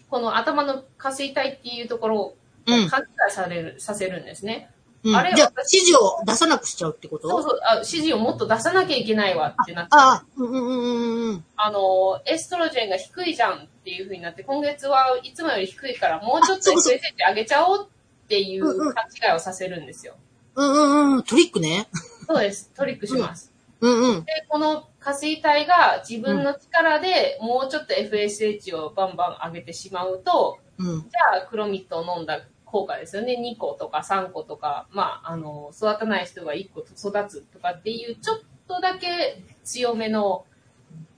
[0.09, 2.37] この頭の下垂体っていうところを
[2.69, 2.89] うん。
[2.89, 4.71] 勘違いされる、させるんですね。
[5.05, 7.29] うん、あれじゃあ、私指示を出さなくしちゃうってこと？
[7.29, 10.01] そうそう、あ指示をもっと出さなきゃいけないわってなっちゃう。
[10.01, 11.45] ああ、うんうんうんうんうん。
[11.57, 20.15] あの、エストロジェンが低いじゃんっていう風になって、今月はいつもより低いから、もうちょっと SSH 上げちゃおうっていう勘違いをさせるんですよ。
[20.57, 21.23] うんうんうん。
[21.23, 21.89] トリックね。
[22.27, 22.71] そうです。
[22.77, 23.53] トリックします。
[23.81, 24.25] うんうん。
[24.25, 31.01] で、この下水体が自分の力でもうちょっと FSH をバンバン上げてしまうと、うん。
[31.03, 33.37] じゃあクロミットを飲んだ効果ですよね。
[33.41, 40.45] 2個とか3個とか、まあ、あの、育たない人が1個育つとかっていう、ちょっとだけ強めの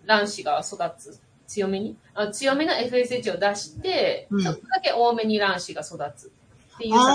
[0.06, 1.20] 卵子が育つ。
[1.50, 1.96] 強めに？
[2.14, 7.12] あ強めの FSH を出して、うんちょっとだけ多めに卵子が育つっていう作あ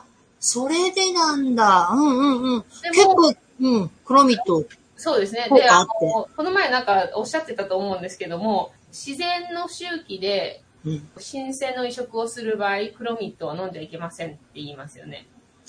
[0.00, 0.04] あ、
[0.38, 1.88] それでなんだ。
[1.92, 2.64] うんうんうん。
[2.82, 4.64] でも結構、うん、クロミット。
[4.96, 5.48] そうですね。
[5.52, 11.08] で、あの、この前なんかおっしゃってたと思うんですけども、自然の周期でうん。
[11.76, 15.26] の移植をする場合、クロミットは飲んじゃいけませんって言いますよね。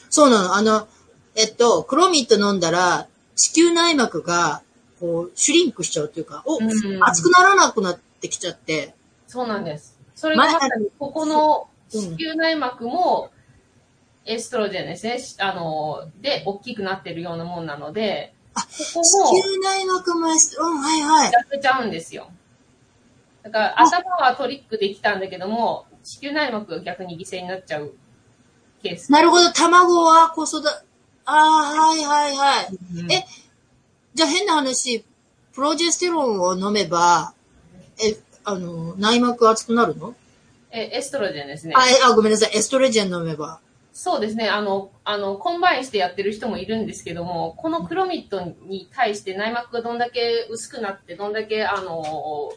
[0.10, 0.56] そうなの。
[0.56, 0.88] あの、
[1.36, 4.62] えっと、クロミット飲んだら、子宮内膜が、
[4.99, 6.69] こう、シュリンクしちゃうっていうか、お、うん
[7.04, 8.93] 熱くならなくなってきちゃって。
[9.28, 9.99] そうなんです。
[10.15, 13.32] それがまさに、ここのうん子宮内膜も、
[14.26, 15.19] エストロジェンですね。
[15.19, 21.32] しあの、で、大きくなってるようなもんなので、あここ子も、宮内膜もエスト、うん、はいはい。
[21.32, 22.30] やっちゃうんですよ。
[23.44, 27.94] だから、頭はトリックできたんだけども、子宮内膜が逆に犠牲になっちゃう
[28.82, 29.12] ケース。
[29.12, 30.70] なるほど、卵は子育て、
[31.26, 32.68] ああ、はいはいはい。
[33.02, 33.26] うんえ、
[34.14, 35.06] じゃあ変な話、
[35.54, 37.34] progesterone を飲めば、
[38.04, 40.16] え、あの、内膜厚くなるの？
[40.72, 41.76] え、 estrogen ですね。
[41.78, 43.60] あ、えあ、ごめんなさい、 estrogen 飲めば。
[43.94, 44.50] そうですね。
[44.50, 52.52] あの、あの、 combine してやってる人もいるんですけども、このクロミッドに対して内膜がどんだけ薄くなって、どんだけ、あの、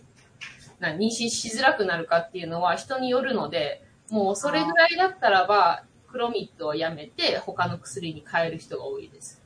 [0.80, 9.42] な妊娠しづらくなるかっていうのは人によるので、もうそれぐらいだったらば、クロミットをやめて、他の薬に変える人が多いです。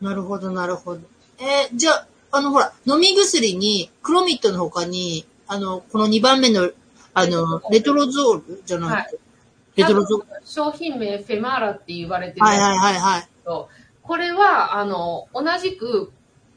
[0.00, 1.00] なるほど、なるほど。
[1.38, 6.70] えーじゃあ、あの、ほら、飲み薬に、クロミットの他に、あの、この2番目の、
[7.14, 9.18] あの、レトロゾールじゃなくて、
[9.76, 10.26] レトロゾール？
[10.44, 13.28] 商品名フェマーラって言われてるはいはいはいはい。
[13.44, 13.68] と、
[14.02, 16.12] これは、あの、同じく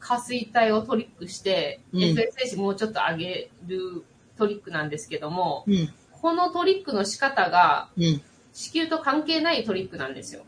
[0.06, 4.04] 下水体をトリックして、うん FSH もうちょっと上げる
[4.38, 8.22] トリックなんですけども、うん、このトリックの仕方がうん。
[8.56, 10.42] 子宮と関係ないトリックなんですよ。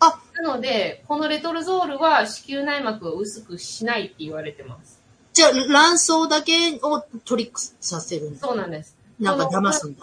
[0.00, 5.00] あなので、このレトルゾールは子宮内膜を薄くしないって言われてます。
[5.32, 8.36] じゃあ、卵巣だけをトリックさせる。
[8.36, 8.96] そうなんです。
[9.20, 10.02] なんか騙すんだ。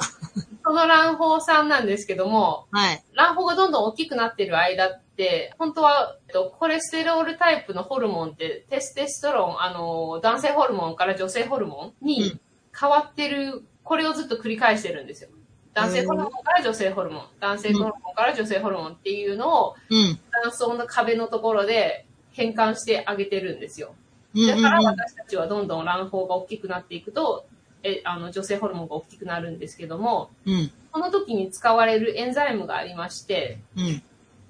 [0.63, 3.04] その卵胞酸なんですけども、 はい。
[3.13, 12.39] 卵胞がどんどん大きくなってる間って、本当は、えっとコレステロールタイプのホルモンって、テステストロン、あの、男性ホルモンから女性ホルモンうにん
[12.79, 15.29] 変わってる、これをずっと繰り返してるんですよ。
[15.73, 20.19] 男性ホルモンから女性ホルモン、男性ホルモンから女性ホルモンっていうのを、うん。
[20.32, 23.93] 卵巣の壁のところで変換してあげてるんですよ。
[24.36, 24.86] うんうんだからうん。
[24.86, 27.45] 私たちはどんどん卵胞が大きくなっていくと、
[27.84, 30.71] えあの女性ホルモンが大きくなるんですけども、うん。
[30.91, 34.03] この時に使われるエンザイムがありまして、うん。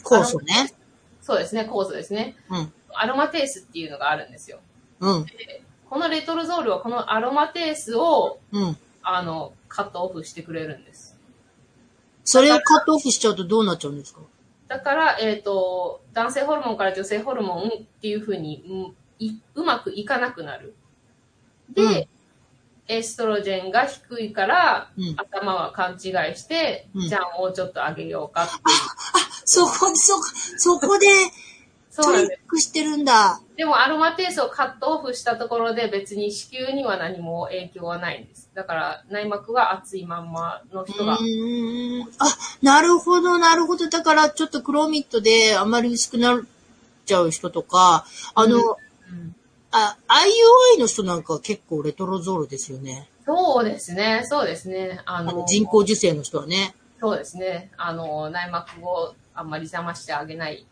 [0.03, 0.73] 酵素ね。
[1.21, 2.35] そうですね、酵素ですね。
[2.49, 2.73] うん。
[2.93, 4.59] アロマテースっていうのがあるんですよ。
[4.99, 5.25] うん。
[5.89, 8.77] このレトロゾールはこのアロマテースを、うん。
[9.03, 11.17] あの、カットオフしてくれるんです。
[12.23, 14.21] それをカットオフしちゃうとどうなっちゃうんですか？
[14.67, 20.75] だから、えっ、と、男性ホルモンから女性ホルモンっていう風に、うんいうまくいかなくなる。
[21.73, 22.07] で、うん
[22.89, 28.61] エストロジェンが低いから、うん頭は勘違いして、うんじゃあもうちょっと上げようかっていう。
[29.45, 30.23] そこ、そこ、
[30.57, 31.07] そこで
[31.95, 32.29] トリッ。
[32.47, 33.41] クしてるんだ。
[33.55, 38.49] でもアロマテースをカットオフしたところで別に子宮には何も影響はないんです。
[38.55, 41.17] だから内膜が厚いまんまのう人が。
[41.17, 42.09] ーん。
[42.19, 43.87] あ、なるほど、なるほど。
[43.89, 46.41] だからちょっとクロミットであんまり薄くなっ
[47.05, 48.88] ちゃう人とか、あの、うん
[49.71, 53.07] あ、IUI の人なんかは結構レトロゾールですよね。
[53.25, 55.01] そうですね、そうですね。
[55.05, 56.73] あのあの、人工授精の人はね。
[56.99, 57.69] そうですね。
[57.77, 60.65] あの、内膜をあんまり邪魔してあげない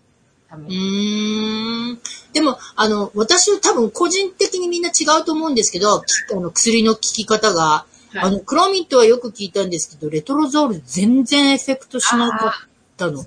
[0.50, 0.76] ためうに。
[0.76, 2.00] ーん。
[2.34, 12.52] でも、あの、私は多分個人的にみんな違うと思うんですけど、きあの薬の効き方が、はいあの、クロミットはよく聞いたんですけど、レトロゾール全然エフェクトしなかっ
[12.98, 13.24] たの。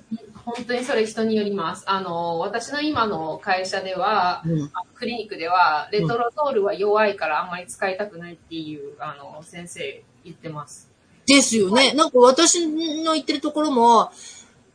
[0.55, 1.83] 本当にそれ人によります。
[1.87, 4.69] あの、私の今の会社では、うん。
[4.73, 10.91] あクリニックでは、レトロゾールは弱いからあんまり使いたくないっていう、あの、先生言ってます。
[11.25, 11.93] ですよね。
[11.93, 14.11] なんか私の言ってるところも、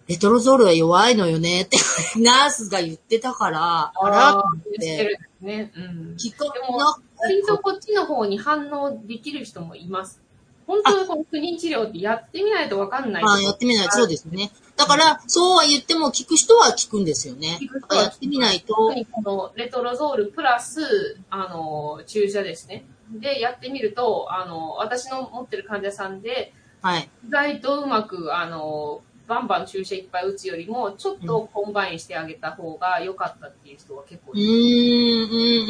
[0.09, 1.77] レトロゾールは弱いのよねって
[2.21, 4.43] ナースが言ってたから、あらっ
[4.75, 5.73] してて、るね。
[5.77, 6.17] うん。
[6.17, 10.23] 聞かでもな、割とこっちの方に反応できる人もいます。
[10.67, 13.23] 本当にこの不妊治療ってやってみないとわかんない。
[13.23, 14.51] まあ、やってみないとそうですね。
[14.77, 17.59] だから、そうは言っても聞く人は聞くんですよね。
[17.61, 22.85] 聞く人はやってみないと特、にこのレトロゾールプラス、あの、注射ですね。
[23.11, 26.53] で、やってみると、あの、私の持ってる患者さんで、
[26.83, 27.09] はい。
[27.27, 34.47] 意外とうまく、あの、バンバン注射いっぱい打つよりも、ちょっと combine してあげた方が良かったっていう人は結構いる。
[34.47, 35.63] ん、うん、うん、う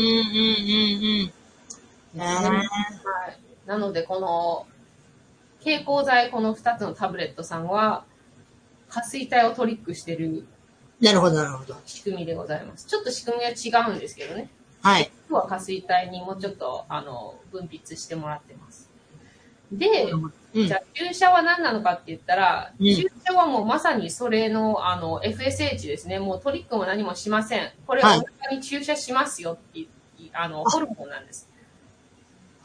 [1.00, 1.32] ん、うん。
[2.14, 2.56] うん。
[2.56, 3.38] はい。
[3.66, 4.66] なので、この、
[5.66, 8.04] 経口剤、この2つのタブレットさんは、
[8.88, 10.46] 下垂体をトリックしてる
[11.00, 11.76] なるほど、なるほど。
[11.84, 12.86] 仕組みでございます。
[12.86, 14.48] ちょっと仕組みは違うんですけどね。
[14.80, 15.10] はい。
[15.28, 18.88] 今日は下水体にもうちょっと、あの、分泌してもらってます。
[19.72, 26.20] で、うんじゃあ注射は何なのかって言ったら、うん注射はもうまさにそれの、あの、FSH ですね。
[26.20, 27.72] もうトリックも何もしません。
[27.88, 29.88] これおはい腹に注射しますよっていう、
[30.32, 31.50] あの、ホルモンなんです。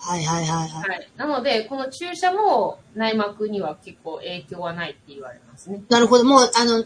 [0.01, 0.89] はい、はい、はい、はい。
[0.89, 1.07] はい。
[1.15, 5.83] なので、この注射も内膜には結構影響はないって言われますね。
[5.89, 6.25] なるほど。
[6.25, 6.83] もう、あの、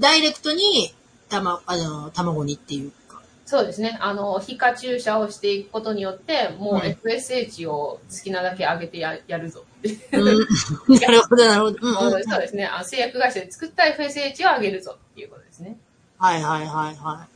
[0.00, 0.92] ダイレクトに、
[1.28, 3.22] たま、あの、卵にっていうか。
[3.44, 3.96] そうですね。
[4.00, 10.18] あの、皮下注射をしていくことによって、もううん FSH を好きなだけ上げてややるぞって。
[10.18, 10.46] うん。
[10.98, 11.78] なるほど、なるほど。
[11.80, 12.24] うん、うん。
[12.24, 12.66] そうですね。
[12.66, 15.78] あの製薬会社で作った FSH を上げるぞっていうことですね。
[16.18, 17.28] はい、はい、はい、は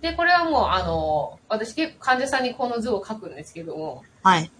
[0.00, 4.28] で、これはもう、あの、私結構患者さんにこの図を書くんですけども、い。
[4.28, 4.50] はい。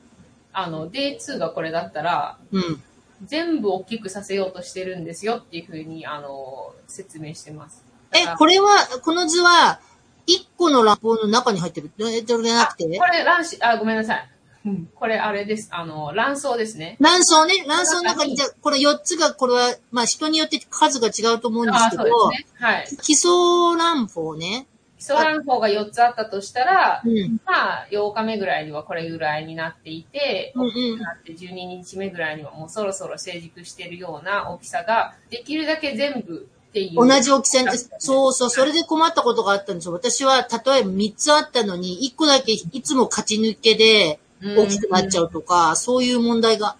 [0.58, 2.82] あの、Day2 がこれだったら、うん。
[3.24, 7.84] 全部大きくさせようとしてるんですよっていうふうに、あの、説明してます。
[8.12, 8.68] えら、これは、
[9.02, 9.80] この図は、
[10.26, 11.90] 一個のラップの中に入ってる？
[12.00, 12.84] えじゃなくて？
[12.98, 14.30] これ卵子、あ、ごめんなさい。
[14.64, 15.68] うんこれあれです。
[15.72, 16.96] あの、卵巣ですね。
[16.98, 22.66] 卵巣ね、卵巣の中に、じゃあこれ4つが、これは、まあ人によって数が違うと思うんですあ、けど、そうですね。
[22.66, 22.88] はい。
[23.02, 23.30] 基礎
[23.76, 24.66] 卵胞ね。
[24.98, 27.38] 基礎卵胞が4つあったとしたら、うん。
[27.44, 30.98] まあ、8日目ぐらいにはこれぐらいになっていて、うんうん。
[30.98, 36.94] なって12日目ぐらいにはもうそろそろ成熟しているような大きさが、できるだけ全部っていう。
[36.96, 39.92] 同じ大きさに、そうそう、それで困ったことがあったんですよ。
[39.92, 46.76] 私は、例えば3つあったのに、1個だけいつも勝ち抜けで大きくなっちゃうとか、そういう問題が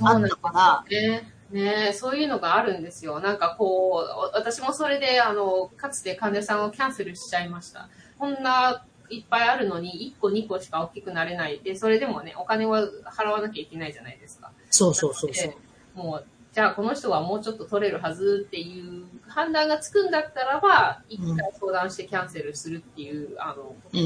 [0.00, 1.32] あったから、ね。
[1.50, 3.20] ねそういうのがあるんですよ。
[3.20, 7.88] なんかこう、私もそれで、あの、かつて患者さんをキャンセルしちゃいました。
[8.18, 11.60] こんないっぱいあるのに、1個2個しか大きくなれない。
[11.60, 14.52] で、それでもね、お金は払わなきゃいけないじゃないですか。
[14.70, 15.56] そうそうそうそうで。
[15.94, 23.76] もう、じゃあこの人はもうちょっと取れるはずっていう判断がつくんだったらば、一回相談してキャンセルするっていう、あの。
[23.92, 24.00] 例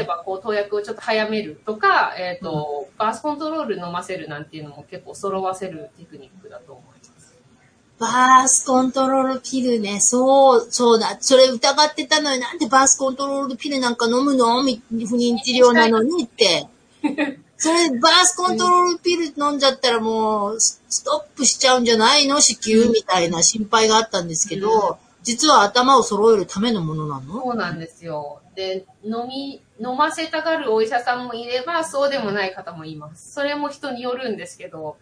[0.00, 7.38] えばこう投薬をちょっと早めるとか、えっ、と、バースコントロール飲ませるなんていうのも結構揃わせるテクニックだと思います。
[7.98, 10.00] バースコントロールピルね。
[10.00, 11.16] そう、そうだ。
[11.20, 16.66] それ疑ってたのになんでバースコントロールピルなんか飲むのみ不妊治療なのにって。
[17.56, 27.40] それ、バースコントロールピル飲んじゃったらもう、スストップしちゃうんじゃないの子宮みたいな心配があったんですけど、実は頭を揃えるためのものなの？
[27.42, 28.42] そうなんですよ。
[28.54, 33.32] で、飲み、飲ませたがるお医者さんもいれば、そうでもない方もいます。
[33.32, 34.96] それも人によるんですけど、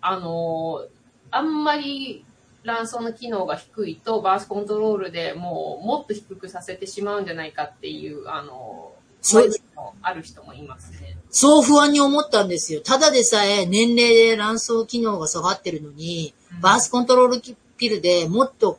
[0.00, 0.84] あの、
[1.30, 2.24] あんまり
[2.64, 8.92] 卵巣の機能が低いと、バースコントロールでもう、もっと低くさせてしまうんじゃないかっていう、あの、
[9.22, 11.16] そうそういうのもある人もいますね。
[11.30, 12.80] そう不安に思ったんですよ。
[12.80, 18.78] ただでさえ年齢で卵巣機能が下がってるのに、うんバースコントロールピルでもっと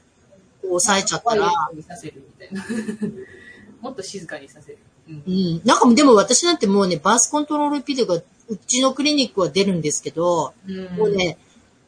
[0.64, 2.66] 抑えちゃったら、怖いにさせるみたいな。
[3.82, 4.78] もっと静かにさせる。
[5.08, 5.62] うんうん。
[5.66, 8.24] なんかでも私なんてもうね、バースコントロールピルが、う
[8.68, 11.38] ちのクリニックは出るんですけど、うんもうね、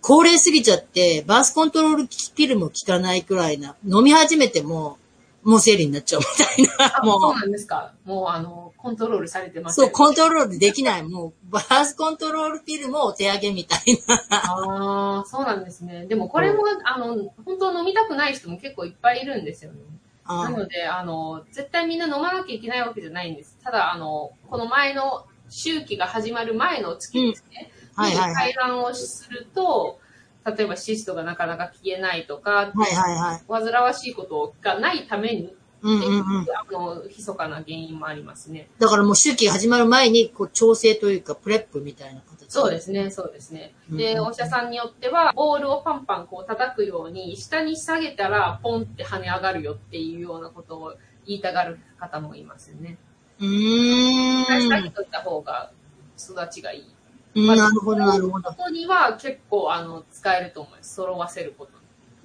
[0.01, 4.97] 高齢すぎちゃって、バースコントロールピルも効かないくらいな、飲み始めても、
[5.43, 7.35] もう生理になっちゃうみたいな、あ、もそうう。
[7.35, 7.93] なんですか。
[8.05, 11.03] もう、あの、コントロールされてますそう、コントロールできない。
[11.03, 14.15] もう、バースコントロールピルもお手上げみたいな。
[14.37, 16.05] ああ、そうなんですね。
[16.05, 19.79] でもこれも、あの、本当飲みたくない人も結構いっぱいいるんですよね。
[20.25, 23.57] あなので、あの、絶対みんな飲まなきゃいけないわけじゃないんです。
[23.63, 27.71] ただ、あの、この前の周期が始まる前の月ですね。
[27.75, 29.99] うんはいはいはいをすると、
[30.45, 33.41] 例えばシストがなかなか消えないとか、はいはいはい。
[33.47, 36.45] 煩わしいことがないために、うんううんうん。
[36.55, 38.69] あの、密かな原因もありますね。
[38.79, 42.51] だからもう周期が始まる前に、こう、調整というか、プレップみたいな形。
[42.51, 43.73] そうですね、そうですね。
[43.89, 50.93] で、うんお医者さんによっては、ボールをパンパンこう叩くように、下に下げたらポンって跳ね上がるよっていうようなことを
[51.25, 52.97] 言いたがる方もいますよね。
[53.39, 54.91] うー下げん。
[54.91, 55.71] といた方が
[56.17, 56.95] 育ちがいい。
[57.33, 58.55] うんなるほど、なるほどこ。
[58.55, 60.95] とには結構あの使えると思います。
[60.95, 61.77] 揃わせることに。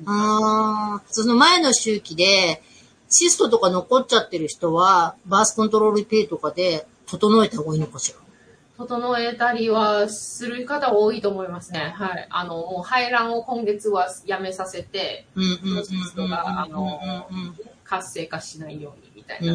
[0.07, 2.63] ああ、その前の周期で、
[3.09, 8.19] シストとか残っちゃってる人は、バースコントロールピルとかで整えた方がいいのかしら？
[8.85, 11.95] 整えたりはする方多いと思いますね。
[11.97, 12.27] はい。
[12.29, 17.01] あの、もう排卵を今月はやめさせて、うんうんうんプロセスとか、あの
[17.85, 19.53] 活性化しないようにみたいな。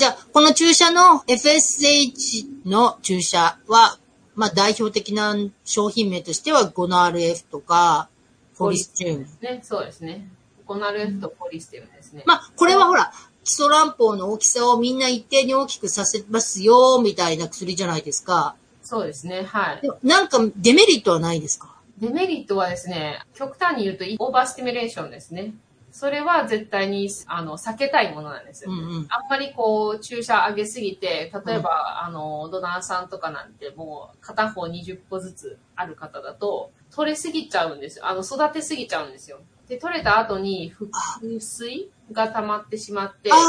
[0.00, 3.98] んじゃあ、この注射の FSH の注射は、
[4.34, 8.08] まあ代表的な商品名としてはゴナ RF とか、
[8.56, 9.26] フォリスチューム。
[9.42, 10.26] ね、そうですね。
[10.64, 12.22] コナル F とポリステムですね。
[12.26, 13.12] まあ、これはほら、
[13.44, 18.54] 基礎卵胞の大きさをみんな一定に大きくさせますよ、みたいな薬じゃないですか。
[18.82, 19.42] そうですね。
[19.42, 19.82] はい。
[20.02, 21.74] なんかデメリットはないですか？
[21.98, 25.52] デメリットはですね、極端に言うとオーバースティミュレーションですね。
[25.92, 28.70] それは絶対にあの避けたいものなんですよ。
[28.70, 29.06] うんうん。
[29.08, 38.06] あんまりこう注射上げすぎて、例えば、あの、ドナーさんとかなんてもう片方20個ずつある方だと、取れすぎちゃうんですよ。
[38.06, 39.40] あの、育てすぎちゃうんですよ。
[39.68, 43.42] で、取れた後に腹水が溜まってしまって、かな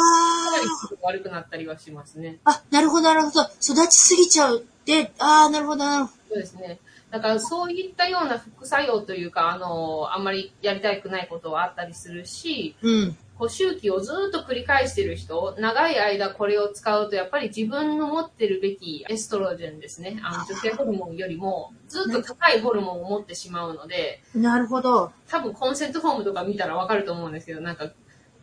[0.63, 0.67] り
[1.01, 2.37] 悪くなったりはしますね。
[2.43, 3.41] あ、あ、なるほど、なるほど。
[3.41, 6.79] 育ちすぎちゃうって、ああ、なるほど、なるほそうですね。
[7.11, 12.89] だからそういったような副作用というか、あの、あんまりやりたくないことはあったりするし、ど。
[12.89, 13.17] うん。
[13.41, 20.19] こう周期をずっと繰り返してる人、長い間これを使うと、やっぱり自分の持ってるべきエストロジェンですね。
[20.21, 25.11] あの女性ホルモンよりもずっと高いホルモンを持ってしまうので、なるほど。
[25.27, 27.91] 多分コンセントフォームとか見たらわかると思うんですけど、なんか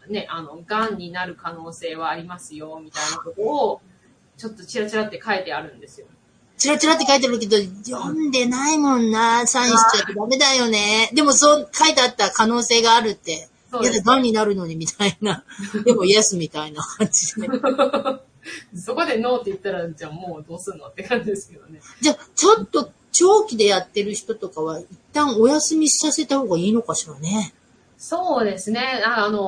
[0.09, 3.81] ね、あの、癌になる可能性はありますよ、みたいなことを、
[4.37, 6.09] ちょっとチラチラって書いてあるんですよ。
[6.59, 9.47] チラチラって書いてあるけど、読んでないもんな。
[9.47, 11.11] サインしちゃってダメだよね。
[11.15, 13.49] でもそう書いてあった可能性があるって。
[13.81, 15.45] いやだ、癌になるのにみたいな。
[15.85, 17.49] でもイエスみたいな感じで。
[18.75, 21.81] そこでノーって言ったら、じゃあもうどうすんのって感じですけどね。
[22.01, 27.53] じゃあ、ちょっと長期でやってる人とかは、一旦お休みさせた方がいいのかしらね。
[28.01, 29.03] そうですね。
[29.05, 29.41] ああの、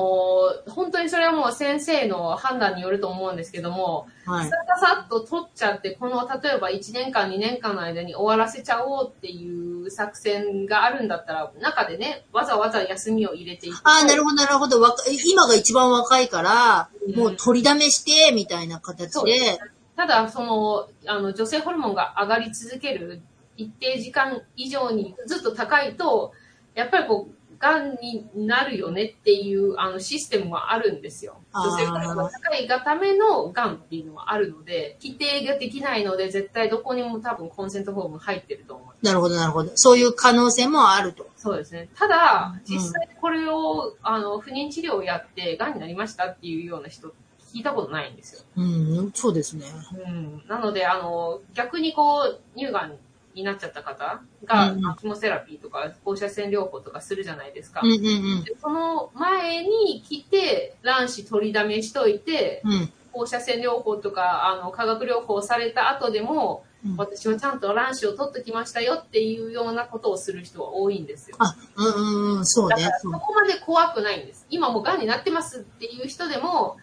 [0.67, 4.57] 本当にそれはもう先生の判断によると思うんですけども、はいさ。
[4.77, 13.87] ささっと取っちゃって、この例えば1年間、2年間の間に終わらせちゃおうっていう作戦があるんだったら、中でね、わざわざ休みを入れていくと。
[13.87, 14.85] ああ、なるほど、なるほど。
[15.25, 19.59] 今が一番若いから、うんもう取りだめして、みたいな形ですで。
[19.95, 23.21] ただ、その、あの、女性ホルモンが上がり続ける
[23.55, 26.33] 一定時間以上にずっと高いと、
[26.75, 31.37] やっぱりこう、癌になるよねっていうあのシステムはあるんですよ。
[31.53, 39.05] 女性ホルモンが高いがための癌っていうのはあるので、規定ができないので、絶対どこにも多分コンセントフォーム入ってると思う。
[39.05, 39.71] なるほど、なるほど。
[39.75, 41.29] そういう可能性もあると。
[41.37, 41.89] そうですね。
[41.95, 47.09] ただ、うん実際これを、あの、不妊治療をやって癌になりましたっていうような人、
[47.53, 48.41] 聞いたことないんですよ。
[48.55, 49.65] うん、そうですね。
[50.05, 52.97] うん、なので、あの、逆にこう、乳がん
[53.33, 57.81] になっちゃった方が、うキモセラピーとか放射線療法とかするじゃないですか。
[57.83, 62.71] うん、うん、でその前に来て、卵子取りだめしといて、うん。
[62.73, 62.93] うん。
[63.11, 71.35] 放射線療法とか、あの、化学療法された後でも、うん私はちゃんと卵子を取ってきましたよっていうようなことをする人は多いんですよ。
[71.37, 72.99] あ、うん、うん、うん、そうねだから。
[72.99, 74.47] そこまで怖くないんです。
[74.49, 76.77] 今もう癌になってますっていう人でも、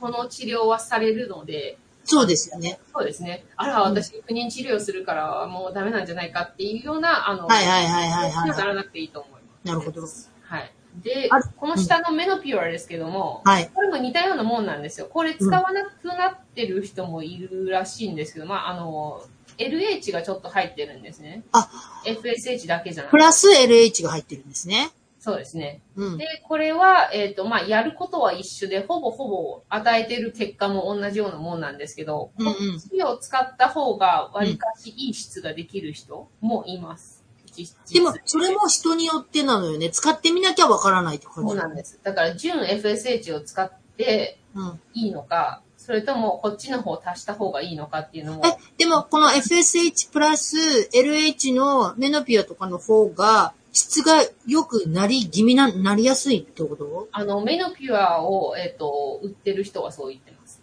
[0.00, 2.78] この治療はされるので、そうですよね。
[2.94, 3.44] そうですね。
[3.56, 9.66] あら、私、不妊治療するからもうダメなんじゃないかっていうような、あの、はいはいはいはいはいならなくていいと思います。
[9.66, 10.02] なるほど。
[10.02, 10.72] はい。
[11.02, 13.70] であ、この下のメノピュアですけども、はい。
[13.74, 15.06] これも似たようなもんなんですよ。
[15.06, 19.22] これ使わなくなってる人もいるらしいんですけど、まあ、あの、
[19.58, 21.42] LH がちょっと入ってるんですね。
[21.52, 21.68] あ、
[22.04, 23.16] FSH だけじゃなくて。
[23.16, 24.90] プラス LH が入ってるんですね。
[25.24, 25.80] そうですね。
[25.96, 26.18] うん。
[26.18, 37.24] で、これは、えっ、と、まあ、やることは一緒で、ほぼほぼ与えてる結果も同じようなもんなんですけど、うんうんこっちを使った方が、わりかしいい質ができる人もいます。
[37.54, 39.88] 実でも実、それも人によってなのよね。
[39.88, 41.52] 使ってみなきゃわからないって感じ。
[41.52, 41.98] そうなんです。
[42.02, 44.80] だから、純 FSH を使ってうん。
[44.92, 50.56] いいのか、それともこっちの方を足した方がいいのかっていうのも、え、でも、この FSH プラス
[50.92, 57.08] LH のメノピアとかの方が、質が良くなり気味な、なりやすいってこと？
[57.12, 60.60] あの、メノピュアを、えっ、と、売ってる人はそう言ってます。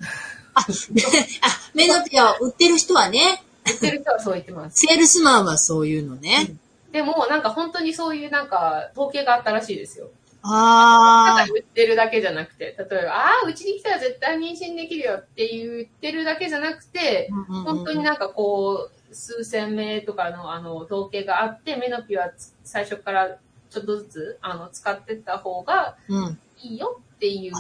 [0.53, 0.65] あ、あ、
[1.75, 4.87] メノピアを売ってる人はね、売ってる人はそう言ってます。
[4.87, 6.55] セールスマンはそういうのね。
[6.93, 10.09] でも、なんか本当にそういうなんか、統計があったらしいですよ。
[10.41, 17.63] たあだ言ってるだけじゃなくて、例えば、ああ、うちに来たら絶対妊娠できるよって言ってるだけじゃなくて、ー。
[17.63, 22.31] 本当になんかこう、数千名とかのあの統計があって、メノピは
[22.63, 23.37] 最初から
[23.69, 26.39] ちょっとずつあの使ってった方がうん。
[26.63, 27.53] いいよっていう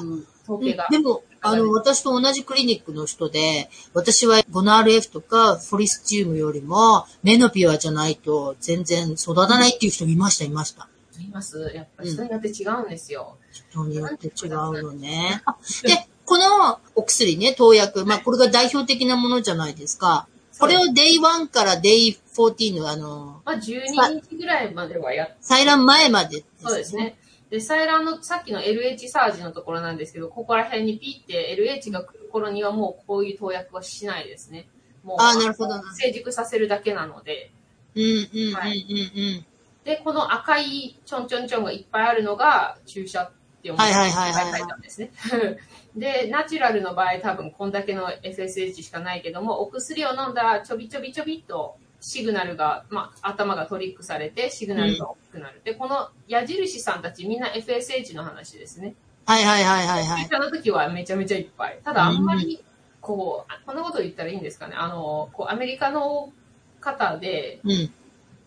[0.43, 0.87] 統計が。
[0.89, 10.87] でも、あの、私と同じクリニックの人で、私はゴナ RF とかフォリスチウムよりも、メノピアじゃないと全然育たないっていう人いました、いました。
[11.21, 11.71] います。
[11.73, 13.37] やっぱり人によって違うんですよ。
[13.51, 15.41] 人によって違うよね。
[15.45, 20.27] あで、このお薬ね、投薬、まあこれが代表的なものじゃないですか。
[20.59, 26.95] これを Day1 から Day14 のあの、まあ、12日ぐらいまではやっ採卵前まで、そうです。
[26.95, 27.17] ね。
[27.49, 34.67] で、採卵のさっきの LH サージのところなんですけど、ここら辺にピって LH が来る頃にはもうこういう投薬はしないですね。
[35.03, 37.51] もう、あーなるほどな成熟させるだけなので。
[37.95, 38.55] うんうんうんうんうん。
[38.55, 39.45] はい
[39.83, 45.11] で、この赤いちょんちょんちょんがいっぱいあるのが注射って思はいはいはいはいはい書いたんですね。
[45.95, 55.61] で、ナチュラルの場合多分こんだけの FSH しかないけども、お薬を飲んだらちょびちょびちょびっとシグナルが、まあ、頭がトリックされてシグナルが大きくなる。
[55.63, 58.95] で、この矢印さんたちみんな FSH の話ですね。
[59.25, 60.23] はいはいはいはいはい。
[60.23, 61.79] 注射の時はめちゃめちゃいっぱい。
[61.83, 62.63] ただあんまり、
[62.99, 64.75] こう、あこんなこと言ったらいいんですかね。
[64.75, 66.31] あの、こうアメリカの
[66.79, 67.93] 方で、うん。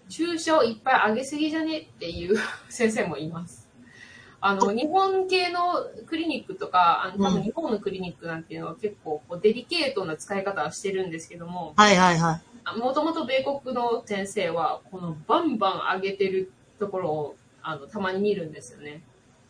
[0.08, 1.78] 注射をいっぱいあげすぎじゃね？
[1.78, 2.36] っていう
[2.68, 3.68] 先生もいます。
[4.40, 12.40] あの、日本系のクリニックとか、あの、多うん分日本のクリニックなんていうのは結構こうデリケートな使い方はしてるんですけども、はいはいは
[12.76, 12.78] い。
[12.78, 19.02] もともと米国の先生は、このバンバン上げてるところを、あの、たまに見るんですよね。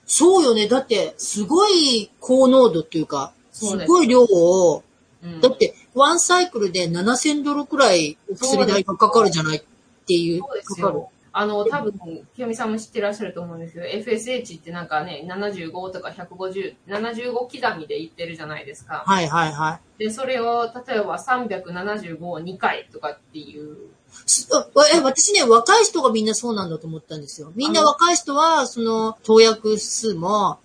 [0.07, 0.69] そうよね。
[0.69, 4.83] だって、すごい高濃度っていうか、すごい量を、
[5.23, 5.41] うん。
[5.41, 9.65] だって、ワンサイクルで7000ドルくらいお薬代がかかるじゃない
[10.05, 10.41] っていう。
[10.41, 11.15] そうです。
[11.37, 11.93] あの、多分、
[12.37, 19.03] 清美さんも知ってらっしゃると思うんですけど、FSH ってなんかね、75とか150、75刻みで言ってるじゃないですか。
[19.05, 20.05] はいはいはい。
[20.05, 23.77] で、それを、例えば375を2回とかっていう。
[24.95, 27.51] え、私ね、若い人がみんなそうなんだと思ったんですよ。
[27.57, 30.59] みんな若い人は、その、投薬数も、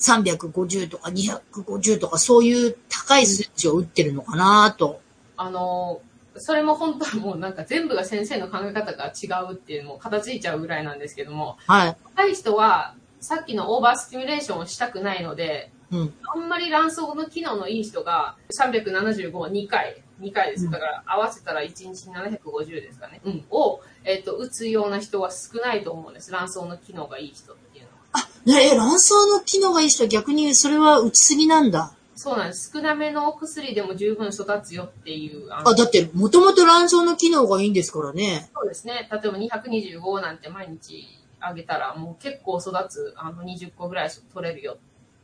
[0.00, 5.00] 350とか250とか、そういう高い数値を打ってるのかなと。
[5.36, 6.00] あの、
[6.38, 11.96] それも本当はもうなんか全部が先生の考え方が違うっていうのも片付いちゃうぐらいなんですけども、はい。
[12.04, 16.14] 若い人はさっきのオーバースティミュレーションをしたくないので、うん。
[16.34, 20.70] あんまり卵巣の機能のいい人が375を2回、2回です。
[20.70, 23.20] だから合わせたら1日750ですかね。
[23.24, 23.44] うん。
[23.50, 26.30] を、えっ、と、打つような人は少ないと思うんです。
[26.30, 28.28] 卵巣の機能がいい人っていうのは。
[28.44, 31.92] ねえ、卵巣の機能がいい人は逆にそれは打ちすぎなんだ。
[32.16, 32.72] そうなんです。
[32.72, 35.52] 少なめのお薬でも十分育つよっていう。
[35.52, 38.50] あのあ、だって、もともと卵巣の機能がいいんですからね。
[38.54, 39.08] そうですね。
[39.12, 41.06] 例えば225なんて毎日
[41.40, 44.78] あげたらもう結構育つ、あの20個ぐらい取れるよ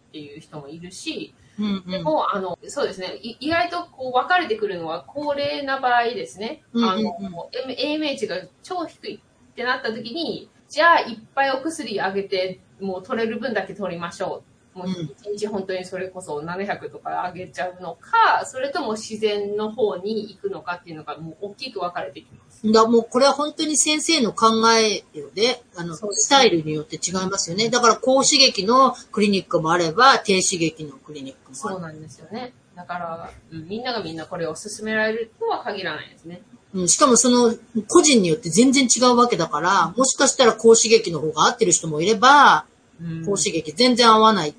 [0.09, 1.91] っていう人もいるし、うんうん。
[1.91, 3.17] でも、あの、そうですね。
[3.23, 6.63] い意外とこう分かれてくるのは高齢な場合ですね。
[6.75, 14.52] うんうんあの、M- AMH が超低いってなった時に、じゃあいっぱいお薬あげて、もう取れる分だけ取りましょう。
[14.75, 14.93] もううん
[15.35, 22.73] 一日本当にそれこそ700とかあげちゃうのか、それとも自然の方に行くのかっていうのがもう大きく分かれてきます。
[22.73, 25.63] だもうこれは本当に先生の考えよね。
[25.77, 27.69] あの、ねスタイルによって違いますよね。
[27.71, 31.57] だから高刺激のクリニックもあれば、低刺激のクリニックもある。
[31.57, 32.53] そうなんですよね。
[32.75, 36.43] だから、うんみんながみんなこれを勧められるとは限らないですね。
[36.75, 37.55] うん、しかもその、
[37.89, 42.65] 個人によって全然違うわけだから、もしかしたら高刺激の方が合ってる人もいれば、
[43.01, 44.55] うん高刺激全然合わない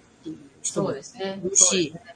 [0.64, 1.40] 人もそうですね。
[1.44, 2.16] いるしそうですね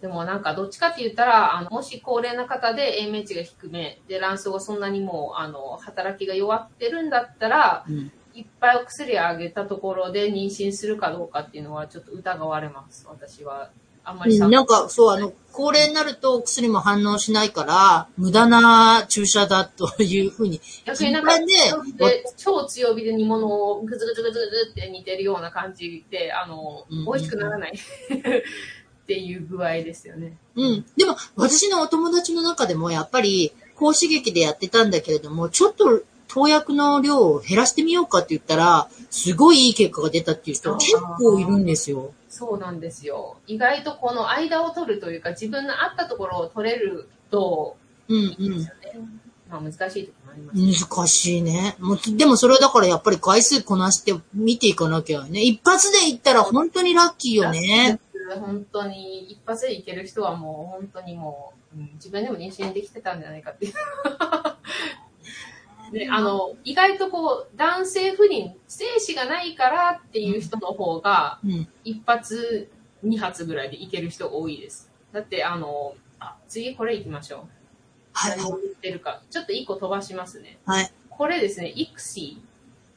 [0.00, 13.04] でもなんかどっちかって言ったら、あの、もし高齢な方で AMH が低め、で、卵巣がそんなにもう、あの、働きが弱ってるんだったら、うんいっぱいお薬あげたところで妊娠するかどうかっていうのはちょっと疑われます。
[13.08, 13.70] 私は。
[14.08, 20.60] あんまりうんさなんか、そう、あの、高齢になるとお薬も反応しないから、無駄な注射だというふうに。
[20.84, 21.44] 逆になんか、で
[22.36, 30.36] 超強火で煮物をぐずぐずぐずぐずって煮てるような感じで、あの、うん美味しくならない っていう具合ですよね。
[30.54, 30.86] うん。
[30.96, 42.12] でも、私のお友達の中でも、やっぱり、高刺激でやってたんだけれども、ちょっと、投薬の量を減らしてみようかって言ったら、すごいいい結果が出たっていう人結構いるんですよ。
[42.28, 43.38] そうなんですよ。
[43.46, 47.76] 意外とこの間を取るというか、自分の合ったところを取れると
[48.08, 49.08] うんいいですうよね。
[49.50, 50.64] まあ難しいところもありますね。
[50.66, 50.72] ん。
[50.72, 51.76] 難しいね。
[51.78, 55.40] もうでもそれはだからやっぱり回数こなして見ていかなきゃね。
[55.42, 58.00] 一発でいったら本当にラッキーよね。
[58.40, 63.74] 本当に一発でいける人はもう本当にもう、うん自分でも妊娠できてたんじゃないかっていう。
[65.92, 71.68] で、あの、意外とこう、男性不妊、精子がないからっていう人の方が、うん。
[71.84, 72.70] 一発、
[73.02, 74.90] 二発ぐらいでいける人が多いです。
[75.12, 77.40] だって、あの、あ、次これ行きましょう。
[78.12, 78.38] はい。
[78.38, 79.22] 何を言ってるか。
[79.30, 80.58] ちょっと一個飛ばしますね。
[80.66, 80.92] はい。
[81.08, 82.42] これですね、イクシ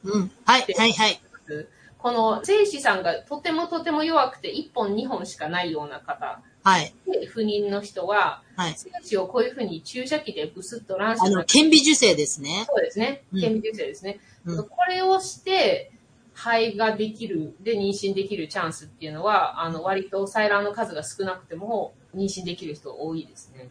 [0.04, 0.30] うん。
[0.44, 0.62] はい。
[0.76, 0.92] はい。
[0.92, 1.20] はい。
[1.48, 1.66] ー。
[1.98, 6.94] この精子さんがとてもとても弱くて1本2本しかないような方はい。
[7.06, 8.74] で不妊の人は、はい。
[8.74, 12.64] 精子をこういうふうに注射器でブスッと卵子あの、顕微授精ですね。
[12.68, 13.24] そうですね。
[13.32, 14.20] うん顕微授精ですね。
[14.44, 15.92] うんこれをして、
[16.34, 23.68] 胚ができる、で妊娠できるチャンスっていうのは、あの、割と採卵の数が少なくても、妊娠できる人多いですね。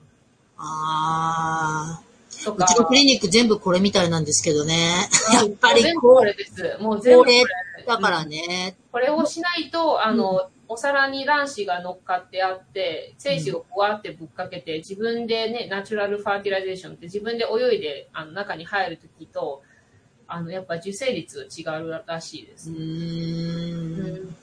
[0.57, 2.01] あ
[2.43, 2.65] とか。
[2.65, 5.09] うちのクリニック全部これみたいなんですけどね。
[5.33, 6.77] やっぱり全部これです。
[6.79, 7.85] もう全部これこれ。
[7.85, 8.77] だからね。
[8.91, 19.63] これをしないと、あの、お皿に卵子が乗っかってあって、精子をこうやってぶっかけて、自分でね、 natural fertilization って自分で泳いで、あの、中に入るときと、
[20.29, 22.71] あの、やっぱ受精率が違うらしいです。
[22.71, 22.77] うー。
[22.77, 24.35] うんん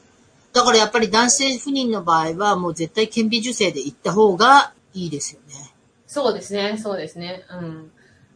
[0.53, 5.55] だからやっぱり男性不妊の場合はもう絶対顕微授精で行った方がいいですよね。
[6.07, 7.45] そうですね、そうですね。
[7.51, 7.91] うん。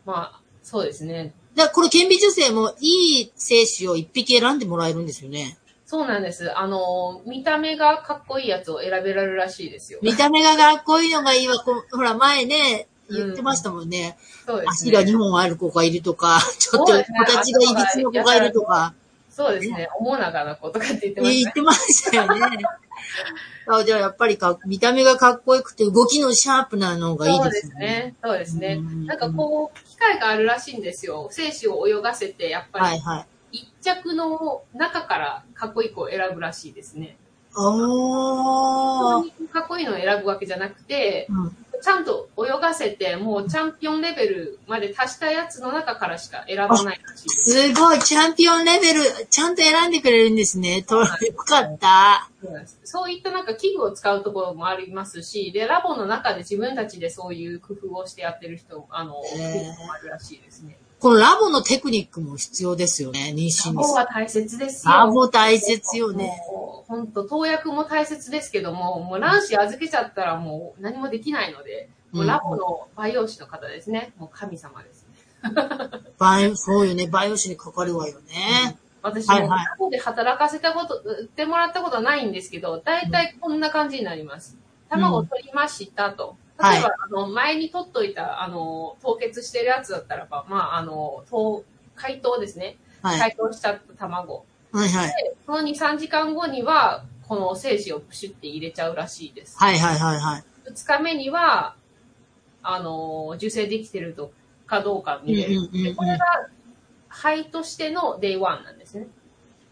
[0.06, 1.34] まあ、そうですね。
[1.54, 5.58] だこれ顕微授精もいい精子を一匹選んでもらえるんですよね。
[5.92, 6.50] そうなんです。
[6.58, 9.98] あの、見た目がかっこいいやつを選べられるらしいですよ。
[10.00, 11.56] 見た目がかっこいいのがいいわ。
[11.58, 14.16] ほら前ね、言ってましたもんね。
[14.46, 14.96] そうですね。
[14.96, 18.94] 足が2本ある子がいるとか、 ちょっと形がいびつの子がいるとか、
[19.28, 19.90] そうですね。
[20.00, 21.42] おもなかな子とかって言ってましたね。
[21.42, 22.58] 言ってましたよね。
[23.68, 27.60] あじゃあやっぱりか見た目がかっこよくて動きのシャープなのがいいそうでよね。
[27.60, 28.14] ですすね。
[28.24, 29.04] そうですねうん。
[29.04, 31.28] なんかこう、機械があるらしいんですよ。
[31.30, 33.26] 精子を泳がせて、やっぱりはいはい。
[33.52, 37.16] 一着の中からかっこいい子を選ぶらしいですね。
[37.54, 39.48] おー。
[39.52, 47.72] かっこいいのを選ぶわけじゃなくて、うんちゃんと泳がせて、もうチャンピオンレベルまで達したやつの中からしか選ばないらしいです。
[47.72, 50.82] すごい、チャンピオンレベル、ちゃんと選んでくれるんですね。
[50.82, 52.30] と、よかった。
[52.84, 60.78] そういったなんか器具を使うところもありますし、で、ラボの中で自分たちでそういう工夫をしてやってる人、あの、へー結構あるらしいですね。
[61.02, 63.76] このラボのテクニックも必要ですよね、妊娠に。
[63.76, 64.92] ラボは大切ですよ。
[64.92, 66.30] ラボ大切よね。
[66.86, 74.12] 本当、投薬も大切ですけども、もう卵子預けちゃったらもう何もできないので、もうラボの培養士の方ですね。
[74.16, 75.08] もう神様ですね。
[76.18, 78.78] バイオ、そうよね、バイオ師にかかるわよね。
[79.02, 84.56] 私もはいはいラボで働かせたこと、売ってもらったことはないんですけど、大体こんな感じになります。
[84.88, 86.36] 卵を取りましたと。
[86.62, 91.64] はい例えば、あの、前に取っといた、あの、凍結してるやつだったらば、まあ、あの、凍
[91.96, 92.76] 解凍ですね。
[93.02, 93.18] はい。
[93.18, 94.44] 解凍しちゃった卵。
[94.70, 95.08] はいはい。
[95.08, 99.58] で、その2、3時間後には、この精子をプシュって入れちゃうらしいです。
[99.58, 100.44] はいはいはいはい。
[100.70, 101.74] 2日目には、
[102.62, 104.32] あの、受精できてると
[104.66, 105.56] かどうか見れる。
[105.58, 106.48] うんうんうんうこれが、
[107.08, 108.81] 肺としての Day1 なんですね。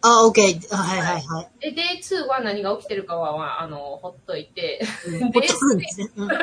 [0.02, 0.74] あ、オッケー。
[0.74, 1.74] あはいはいはい。
[1.74, 6.08] で、Day2 は何が起きてるかは、まあ、あの、ほっといて、うんほっとくるんですね。
[6.16, 6.36] うんうん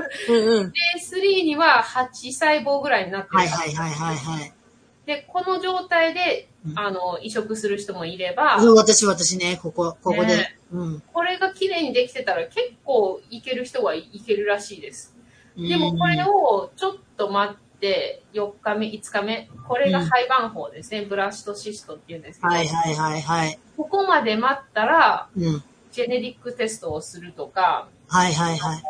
[0.59, 0.67] うん。
[0.67, 3.37] Day3 には8細胞ぐらいになってる。
[3.37, 4.53] はいはいはいはいはい。
[5.05, 10.57] で、この状態でう、んあの、移植する人もいれば、うん私私ね、ここ、ここでね。
[10.71, 11.03] うん。
[11.13, 15.15] これが綺麗にできてたら結構いける人はいけるらしいです。
[15.57, 21.03] でもこれをちょっと待って、4日目、5日目、これが廃盤法ですね。
[21.03, 23.59] ブラストシストって言うんですけど、はいはいはいはい。
[23.78, 25.63] ここまで待ったら、うん。
[25.91, 28.84] ジェネリックテストをするとか、はいはいはい。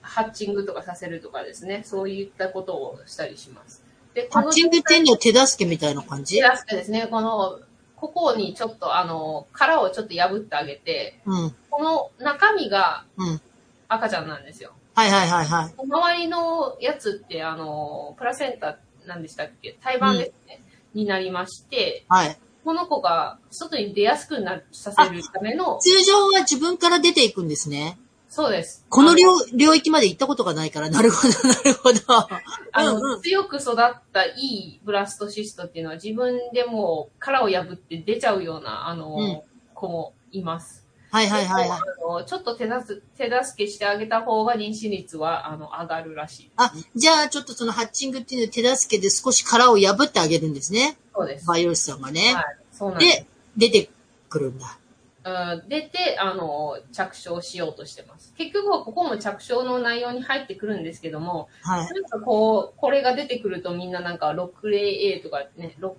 [0.00, 1.82] ハッチングとかさせるとかですね。
[1.84, 3.82] そういったことをしたりします。
[4.14, 6.40] で、こハッチングっていうのは手助けみたいな感じ？
[6.40, 7.06] 手助けですね。
[7.10, 7.60] この、
[7.96, 11.54] ここにちょっとあの、殻をちょっと破ってあげて、うん。
[11.70, 13.40] この中身がうん。
[13.88, 14.72] 赤ちゃんなんですよ。
[14.94, 15.74] はいはいはいはい。
[15.86, 19.76] 周りのやつって、あの、プラセンタなんでしたっけ？
[19.82, 20.62] 胎盤ですね、
[20.94, 22.38] になりまして、はい。
[22.64, 27.98] この子が外に出やすくなさせるための、通常は自分から出ていくんですね。
[28.28, 28.86] そうです。
[28.88, 32.00] この領領域まで行ったことがないから、なるほど、 なるほど。
[32.72, 39.42] あの、うんうん強く育ったいいブラストシストっていうのは自分でもう殻を破って出ちゃうような、あの、うん
[39.74, 40.81] 子もいます。
[41.12, 41.78] はいはいはいはい。
[41.78, 46.50] あのちょっと手助手助けしてあげた方が妊娠率は、あの、上がるらしい。
[46.56, 50.96] あ、じゃあちょっとそのハッチングっていうのを手助けで少し殻を破ってあげるんですね。
[51.14, 51.46] そうです。
[51.46, 52.32] バイオスさんがね。
[52.34, 52.44] はい。
[52.72, 53.26] そうなんです。
[53.58, 53.90] で、出て
[54.30, 54.78] くるんだ。
[55.24, 58.32] うん出て、あの、着床しようとしてます。
[58.38, 61.86] 結局はここも着床の内容に入ってくるんですけども、はい。
[61.92, 65.92] なんかこう、これが出てくるとみんななんか 6A とかね、6、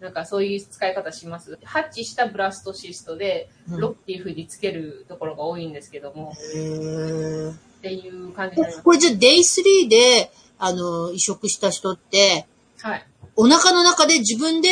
[0.00, 1.58] なんかそういう使い方します？
[1.64, 8.84] ハッチしたブラストシストで、うん6っていう風につけるところが多いんですけども、へーっていう感じになります。
[8.84, 12.46] これじゃあ Day3 で、あの、移植した人って、
[12.80, 13.06] はい。
[13.36, 14.68] お腹の中で自分で、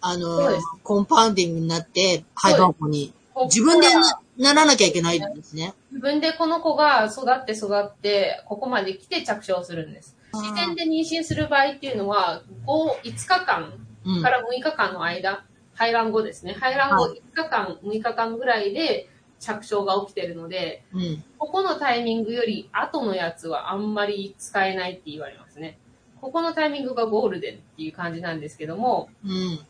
[0.00, 0.50] あの
[0.82, 3.12] コンパウンディングになって、肺盤庫に、
[3.44, 5.74] 自分でなならなきゃいけないんですね。
[5.90, 10.16] 自分でこの子が育って育って、ここまで来て着床するんです。
[10.34, 13.85] 自然で妊娠する場合っていうのは、5、5日間うん。
[14.22, 15.44] から6日間の間、
[15.74, 16.56] 排卵後ですね。
[16.58, 21.24] 排卵後は5日間、6日間ぐらいで着床が起きてるので、うん。
[21.38, 25.78] ここのタイミングより後のやつはあんまり使えないって言われますね。
[26.20, 29.60] ここのタイミングがゴールデンっていう感じなんですけども、うん。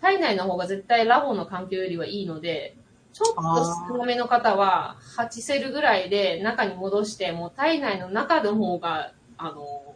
[0.00, 2.76] 体内の方が絶対ラボの環境よりはいいので、
[3.12, 3.42] ちょっと
[3.88, 9.94] 少なめの方は8セルぐらいで中に戻して、もう体内の中の方が、あの、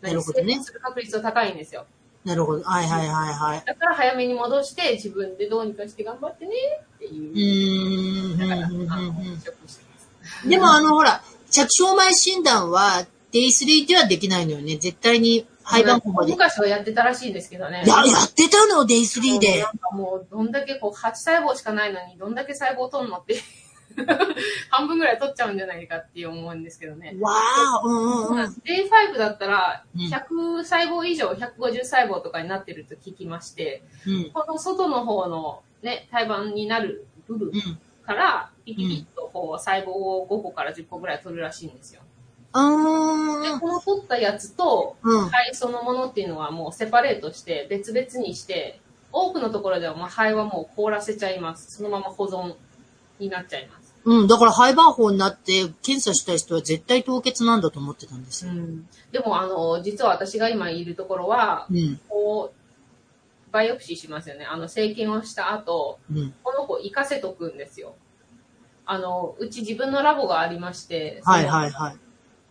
[0.00, 1.86] なるほどねする確率は高いんですよ。
[2.24, 2.62] なるほど。
[2.64, 3.62] はいはいはいはい。
[3.66, 6.52] だから早めに戻して自分でどうにかして頑張ってね
[6.96, 7.34] っていうう。
[8.34, 8.38] ーん。
[10.48, 14.76] でもあのほら、着床前診断は、デイ3ではできないのよね。
[14.76, 16.30] 絶対に廃盤庫まで。
[16.30, 17.82] い昔はやってたらしいんですけどね。
[17.86, 19.70] や、やってたの、デイ3でな。
[19.70, 23.36] んかもう、どんだけこう、8細胞しかないのに、どんだけ細胞取んのって、
[24.70, 27.16] 半分ぐらい取っちゃうんじゃないかって思うんですけどね。
[27.20, 28.50] わあ、うんうんうん。
[28.64, 34.30] Day5 だったら、うん100細胞以上、150細胞とかになってると聞きまして、うん。
[34.30, 37.78] この外の方のね、胎盤になる部分うん。
[38.04, 42.02] から、ピピピッとこう、細胞を5個から10個ぐらい取るらしいんですよ。
[42.52, 45.28] あーで、この取ったやつと、うん。
[45.28, 48.80] 肺そのものっていうのはもうセパレートして別々にして、
[49.12, 51.76] 多くのところではもう肺はもう凍らせちゃいます。
[51.76, 52.54] そのまま保存
[53.18, 53.83] になっちゃいます。
[54.04, 54.26] うん。
[54.26, 58.52] だから廃盤法になって、検査した人は絶対凍結なんだと思ってたんですよ。
[59.12, 62.00] でもあの、実は私が今いるところは、うん。
[62.08, 64.44] こう、バイオプシーしますよね。
[64.44, 66.34] あの、生検をした後、うん。
[66.42, 67.94] この子行かせとくんですよ。
[68.86, 71.96] あの、うち自分のラボがありまして、はいはいはい。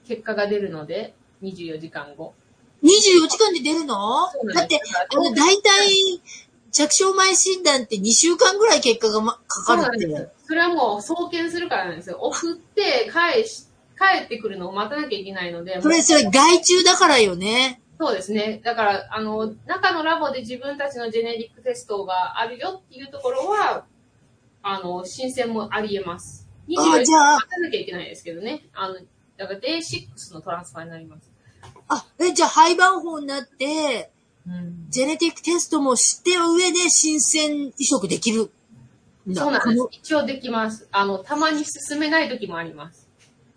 [0.07, 2.33] 結果が出るので、24時間後。
[2.83, 4.29] 24時間で出るの？
[4.31, 4.79] そうなんだって
[5.09, 6.21] あの、大体、
[6.73, 10.07] 着床前診断って2週間ぐらい結果が、ま、かかるって。
[10.07, 10.47] なんです。
[10.47, 12.17] それはもう送検するからなんですよ。
[12.19, 13.67] 送って、返し、
[13.97, 17.81] 帰ってくるのを待たなきゃいけないので、それ、それ、外注だからよね。
[17.99, 18.59] そうですね。
[18.63, 23.85] だから、あの、中のラボで自分たちのジェネリックテストがあるよっていうところは、
[24.63, 26.47] あの、申請もあり得ます。
[26.67, 28.63] 24時あじゃあ間待たなきゃいけないですけどね。
[28.73, 28.95] あの、
[29.37, 31.31] だから Day6 のトランスファーになります。
[31.87, 34.11] あ、え、じゃあ廃盤法になって、
[34.47, 34.85] うん。
[34.89, 38.51] ジェネティックテストも知って上で新鮮移植できる。
[39.33, 39.89] そうなんですこ。
[39.91, 40.87] 一応できます。
[40.91, 43.09] あの、たまに進めない時もあります。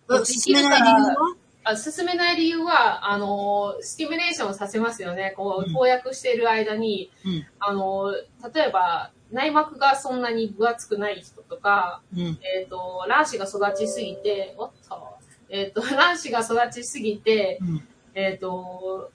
[0.08, 1.36] の進めない理由は？
[1.68, 5.34] あ進めない理由は、あの、スティミュレーションをさせますよね。
[5.36, 7.46] こう、うん投薬している間に、うん。
[7.58, 8.12] あの、
[8.54, 12.38] 例えば、内膜がそんなに分厚くない人とか、うん。
[12.42, 15.18] えっ、と、卵子が育ちすぎて、おっと、
[15.50, 17.88] えっ、と、 卵子が育ちすぎて、うん。
[18.14, 19.10] えっ、と、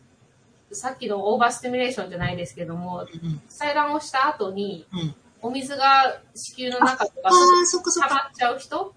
[0.73, 3.41] さっきのオーバースティミュレーションじゃないですけども、うん。
[3.49, 5.15] 採卵をした後に、うん。
[5.41, 7.29] お水が子宮の中とか。
[7.29, 8.93] 溜まっちゃう人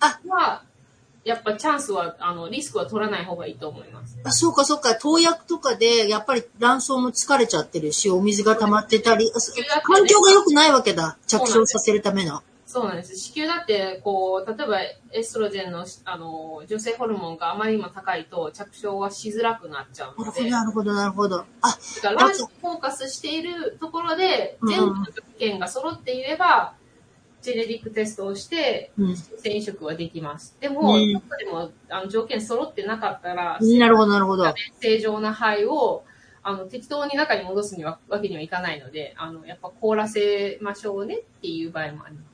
[0.00, 0.62] あは、
[1.24, 4.18] やっぱチャンスは、あの、リスクは取らない方がいいと思います。
[4.24, 4.94] あ、そうかそうか。
[4.96, 9.30] 投薬とかで、やっぱり卵巣も疲れちゃってるし、お水が溜まってたり、
[9.82, 11.16] 環境が良くないわけだ。
[11.26, 12.42] 着床させるための。
[12.74, 13.16] そうなんです。
[13.16, 14.80] 子宮だって、こう、例えば
[15.12, 21.44] エストロジェンの、あの、女性ホルモンがあまりにも高いと着床はしづらくなっちゃうので、なるほど、なるほど。
[21.60, 26.74] あ、だからフォーカスしているところで、うん全部の条件が揃っていれば、
[27.42, 29.16] ジェネリックテストをして、うん。
[29.16, 30.56] 染色はできます。
[30.58, 34.52] でも、うんちょっとでもあの条件揃ってなかったら、なるほど、なるほど。
[34.80, 36.02] 正常な肺を
[36.42, 42.22] あの適当に中に戻すにはわけにはいかないので、あのやっぱ凍らせましょうねっていう場合もありま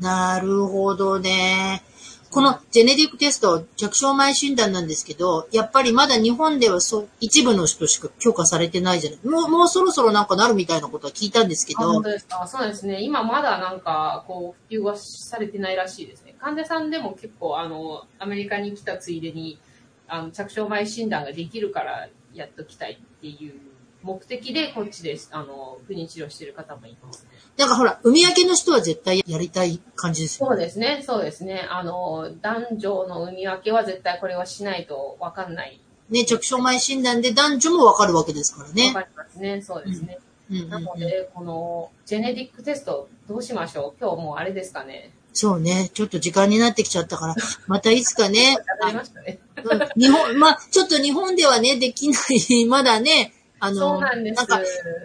[0.00, 1.82] なるほどね。
[2.30, 9.20] このジェネティックテスト、着床前診断なんですけど、やっぱりまだ日本ではそう、一部の人しか許可されてないじゃない。
[9.24, 12.44] もう、もうそろそろなんかなるみたいなことは聞いたんですけあ本ど、当ですか？
[12.48, 13.02] そうですね。
[13.02, 16.34] 今まだなんか、こう、普及はされてないらしいですね。
[16.40, 19.60] 患者さんでも結構、あの、アメリカに来たついでに、
[20.08, 23.54] あの、着床前診断ができるからやっときたいっていう
[24.02, 27.33] 目的で、こっちで、あの、不妊治療してる方もいますね。
[27.56, 31.02] なんかほら、海焼けの人は絶対やりたい感じですよそうですね。
[31.06, 31.66] そうですね。
[31.70, 35.80] あの、男女の産み分けは絶対これはしないとわかんない。
[36.10, 36.24] ね。
[36.24, 38.92] 着床前診断で男女もわかるわけですからわね。
[38.92, 39.62] かりますね。
[39.62, 40.18] そうですね。
[40.50, 44.00] うんなんので、この、ジェネティックテスト、どうしましょう？
[44.00, 45.10] 今日もうあれですかね。
[45.32, 45.90] そうね。
[45.94, 47.34] ちょっと時間になってきちゃったから、
[47.66, 49.38] またいつかね、 ましたね。
[49.56, 52.18] うん日本、まあ、ちょっと日本ではね、できな
[52.50, 53.33] い、 まだね、
[53.64, 54.34] あの、なん。
[54.34, 54.58] か、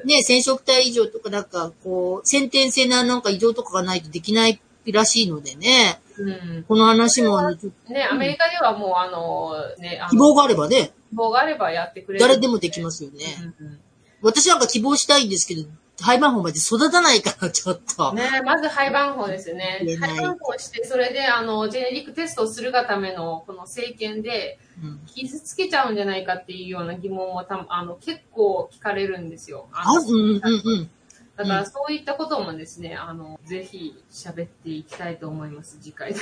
[0.05, 6.63] ね、染色体異常とか、なんか、こう、先天性ななんか異常とかがないとできないらしいのでね、うん。
[6.67, 12.25] この話も、ね、ちょっとね、アメリカではもうあの、ね、希望があればね、希望があればやってくれる。
[12.25, 13.25] 誰でもできますよね。
[13.59, 13.79] うんうん
[14.21, 15.63] 私なんか希望したいんですけど、
[16.03, 18.13] 廃盤法まで育たないから、ちょっと。
[18.13, 29.67] ね、まず廃盤法ですよね廃盤法して、それで、あの、ジェネリックテストをするがための、この政権で、うん傷つけちゃうんじゃないかっていうような疑問もたあの結構聞かれるんですよ。
[29.73, 30.89] あうんうんうん。
[31.39, 36.19] だからそういったこともですね、あの、ぜひ喋っていきたいと思います、次回で。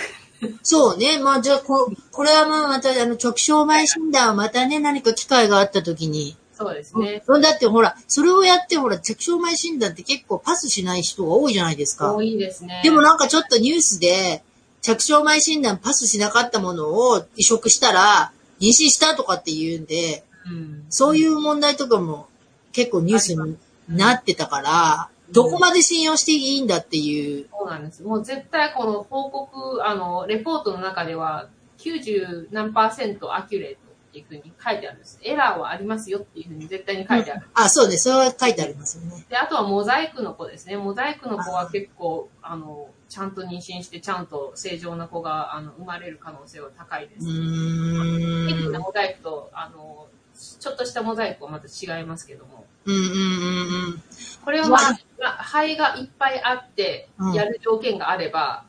[0.61, 1.17] そうね。
[1.17, 6.37] まあ、じゃあ、こ、これはまあ、また、あの、直症前診断はまたね、何か機会があった時に。
[6.57, 7.23] そうですね。
[7.27, 12.21] うんだってほら、それをやってほら、着床前診断って結構パスしない人が多いじゃないですか多。
[12.23, 12.81] いですね。
[12.83, 14.41] でもなんかちょっとニュースで、
[14.81, 20.85] 着床前診断パスしなかったものを移植したら、妊娠したとかって言うんで、うん。
[20.89, 22.27] そういう問題とかも
[22.71, 27.47] 結構ニュースになってたから、どこまで信用していいんだっていう。
[27.51, 28.01] そうなんです。
[28.01, 31.49] もう絶対この報告、あの、レポートの中では
[31.79, 33.77] 90何パーセントアキュレ
[34.21, 35.19] っていうふうに書いてあるんです。
[35.23, 37.47] エラーはありますよっていうふうに絶対に書いてある。
[37.53, 37.97] あ、そうね。
[37.97, 39.25] それは書いてありますよね。
[39.29, 40.77] で、あとはモザイクの子ですね。
[40.77, 47.27] モザイクの子は結構、あの、ちゃんと妊娠して、ちゃんと正常な子があの生まれる可能性は高いでうす。
[47.27, 48.71] ーん。
[48.81, 50.07] モザイクと、あの、
[50.59, 52.65] ちょっとしたモザイクはまた違いますけども。
[52.85, 53.13] うんうんうんう
[53.95, 54.03] ん。
[54.45, 54.79] これはまあ、
[55.19, 58.65] まあ肺がいっぱいあってうん、やる条件があれば、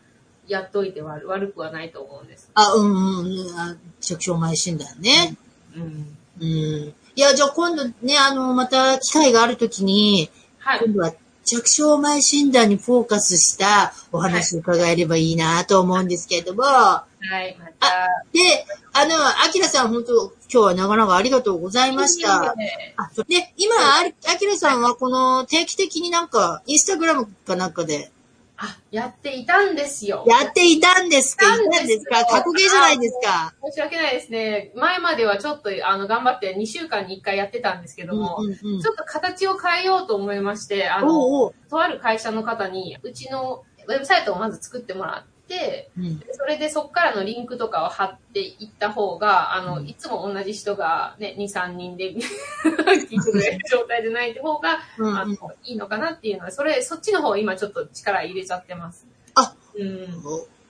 [0.48, 2.50] やっといて悪悪くはないと思うんです。
[2.54, 3.30] あ、うんうんう
[3.72, 3.78] ん。
[4.14, 5.36] あ着床前診断ね。
[5.76, 6.16] うん。
[6.40, 6.46] うん。
[6.46, 10.80] いや、じゃあ今度ね、あの、また機会があるときに、はい。
[10.84, 11.12] 今度は
[11.44, 17.04] 着床前診断にフォーカスしたお話を伺えればいいなと思うんですけれども、は
[17.42, 18.24] い、また。
[18.32, 22.54] で、あの、アキラさん本当今日は長々ありがとうございました。
[22.54, 28.12] ねあで、今、アキラさんはこの定期的になんか、インスタグラムかなんかで
[28.60, 30.24] あ、やっていたんですよ。
[30.26, 31.46] やっていたんですか？
[31.46, 32.24] いいたんですか？
[32.24, 33.54] 過去形じゃないですか。
[33.64, 34.72] 申し訳ないですね。
[34.74, 38.80] 前まではちょっと、あの、頑張って2週間に1回やってたんですけども、うんうんうん。
[38.80, 41.54] ちょっと形を変えようと思いまして、あおうの、おう。
[41.70, 45.37] とある会社の方に、うちのウェブサイトをまず作ってもらって、
[45.98, 55.34] うんそれでそこからのリンクとかを貼っていった方が、あの、いつも同じ人がね、2、3人で 聞いてくれる状態でない方が、うんうんあの、
[55.64, 59.06] いいのかなっていうのは、それ、そっちの方今ちょっと力入れちゃってます。
[59.34, 60.22] あ、うん。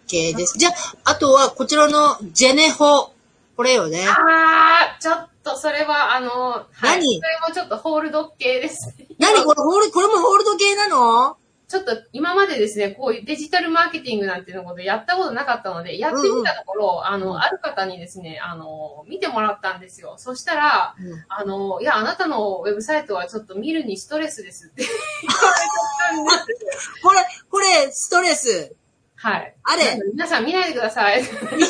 [0.07, 0.59] OK です。
[0.59, 0.75] じゃあ、
[1.05, 3.13] あとはこちらのジェネホ。
[3.57, 4.07] これよね。
[4.09, 8.95] あー、ちょっとそれは、あの、はい、何それもちょっとホールド系です。
[9.19, 9.45] 何？
[9.45, 11.37] これホール、これもホールド系なの？
[11.69, 20.15] ちょっと今までですね、こういうデジタルマーケティングなんていうのことやったことなかったので、やってみたところ、あの、ある方にですね、あの、見てもらったんですよ。
[20.17, 24.95] そしたら、うんあの、いや、あなたのウェブサイトはちょっと見るにストレスですって言わ
[25.35, 26.91] れちゃったんです。
[27.05, 27.19] これ、
[27.51, 28.75] これ、ストレス。
[29.17, 29.55] はい。
[29.65, 31.21] あれ皆さん見ないでください。
[31.21, 31.69] みんなで、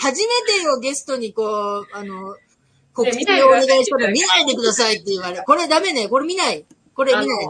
[0.00, 2.36] 初めてよ、ゲストにこう、あの、
[2.92, 5.44] 告知をお願いしたら、見ないでくださいって言われる。
[5.46, 6.08] これダメね。
[6.08, 6.64] これ見ない。
[6.94, 7.48] これ見ない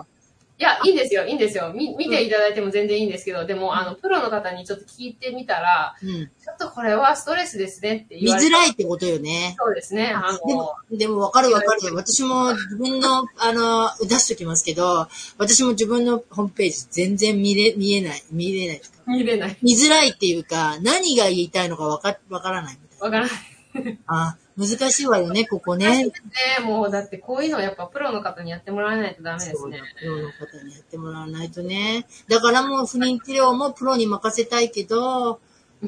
[0.56, 1.72] いや、いいんですよ、いいんですよ。
[1.74, 6.26] み見ていただいても全然いいんですけど、でも、あの、プロの方にちょっと聞いてみたら、うん。
[6.26, 9.56] ちょっとこれはストレスですねって見言われづらいってことよね。
[9.58, 10.12] そうですね。
[10.14, 11.94] あでもの、、でもわかるわかる。
[11.96, 18.82] 私も自分の、 あの、出しときますけど、私も自分のホームページ全然見れ、見えない、見れない。
[19.08, 19.56] 見れない。
[19.60, 23.53] 見づらいっていうか、何が言いたいのかわか、わからないみたいわからない。
[23.74, 23.92] な。
[24.06, 26.04] あ、難しいわよね、ここね。
[26.06, 26.12] ね、
[26.62, 29.80] もう、だってこういうのはやっぱプロの方にやってもらわないとダメですね。
[30.00, 32.06] プロの方にやってもらわないとね。
[32.28, 35.40] だからもう不妊治療もプロに任せたいけど、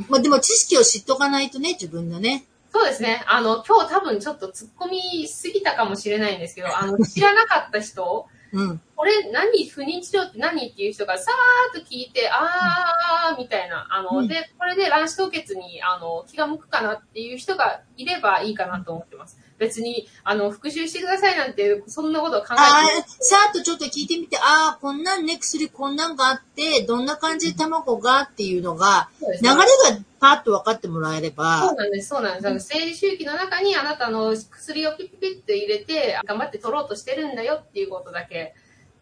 [0.09, 2.45] まあでも知識を知っとかないとね、自分のね。
[2.73, 3.25] そうですね。
[3.27, 8.81] あの、今日多分ちょっと突っ込みすぎたかもしれないんですけど、あの、知らなかった人、うん。
[8.95, 13.87] これ何、不妊治療って何っていう人がさーっと聞いて、あー、みたいな。
[13.91, 19.39] あの、うんで、これで卵子凍結に、あの、気が向くかなっていう人がいればいいかなと思ってます。
[19.59, 22.99] 別に、あの、復習してくださいなんて、そんなことを考えてあない。
[22.99, 32.47] あ、さーっとちょっと聞いてみて、ああ、こんなんね、薬こんなんがあって、どんな感じで卵がっていうのが、流れねがパッと分かってもらえれそうば、なんです、そうなんです。
[32.49, 38.55] あの生理周期の中にあなたの薬をピッピッピッと入れて、頑張って取ろうとしてるんだよっていうことだけ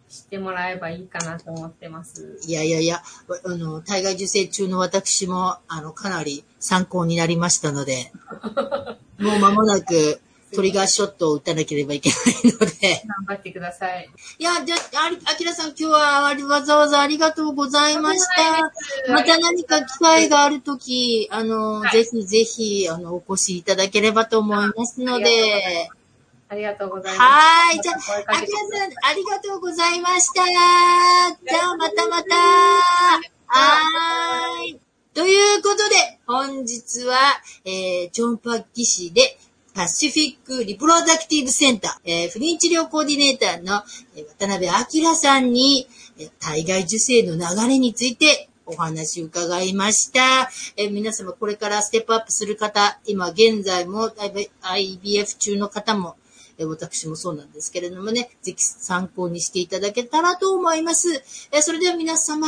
[0.09, 2.39] 知ってもらえばいいかなと思ってます。
[2.47, 3.03] いやいやいや、
[3.45, 8.13] あの、体外受精中の私も、あの、かなり参考になりましたので、
[9.19, 10.21] もう間もなく
[10.55, 12.19] トリガーショットを打たなければいけない
[12.53, 14.09] ので、頑張ってください。
[14.39, 19.13] いや、じゃあ、あきらさん今日はわざわざありがとうございました。
[19.13, 25.89] また何か機会があるとき、あの、はいぜひぜひ、あの、お越しいただければと思いますので、
[26.49, 27.21] ありがとうございます。
[27.21, 27.81] はい。
[27.81, 30.45] じゃあ、あきらさん、ありがとうございました。
[30.47, 32.35] じゃあ、またまた。
[33.47, 34.81] はーい。
[35.15, 37.17] ということで、本日は、
[37.65, 39.39] えー、チョンパッキ市で、
[39.75, 43.83] パシフィックリプロダクティブセンター、えー、不妊治療コーディネーターの、
[44.39, 44.69] 渡辺
[45.03, 45.89] 明さんに、
[46.39, 50.49] 体外受精の流れについてお話を伺いました。
[50.77, 54.13] え皆様これからステップアップする方、今現在も
[54.63, 56.17] IVF 中の方も、
[56.57, 61.21] え私もそうなんですけれどもね、ぜひ参考にしていただけたらと思います。
[61.51, 62.47] えそれでは皆様、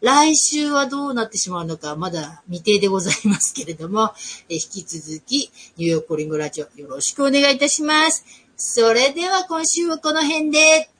[0.00, 4.12] 来週はどうなってしまうのか、まだ未定でございますけれども、
[4.48, 8.24] え引き続き、ニューヨークコリングラジオよろしくお願いいたします。
[8.56, 10.90] それでは今週はこの辺で、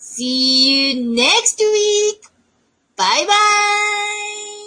[0.00, 2.30] See you next week!
[2.96, 4.57] バイバイ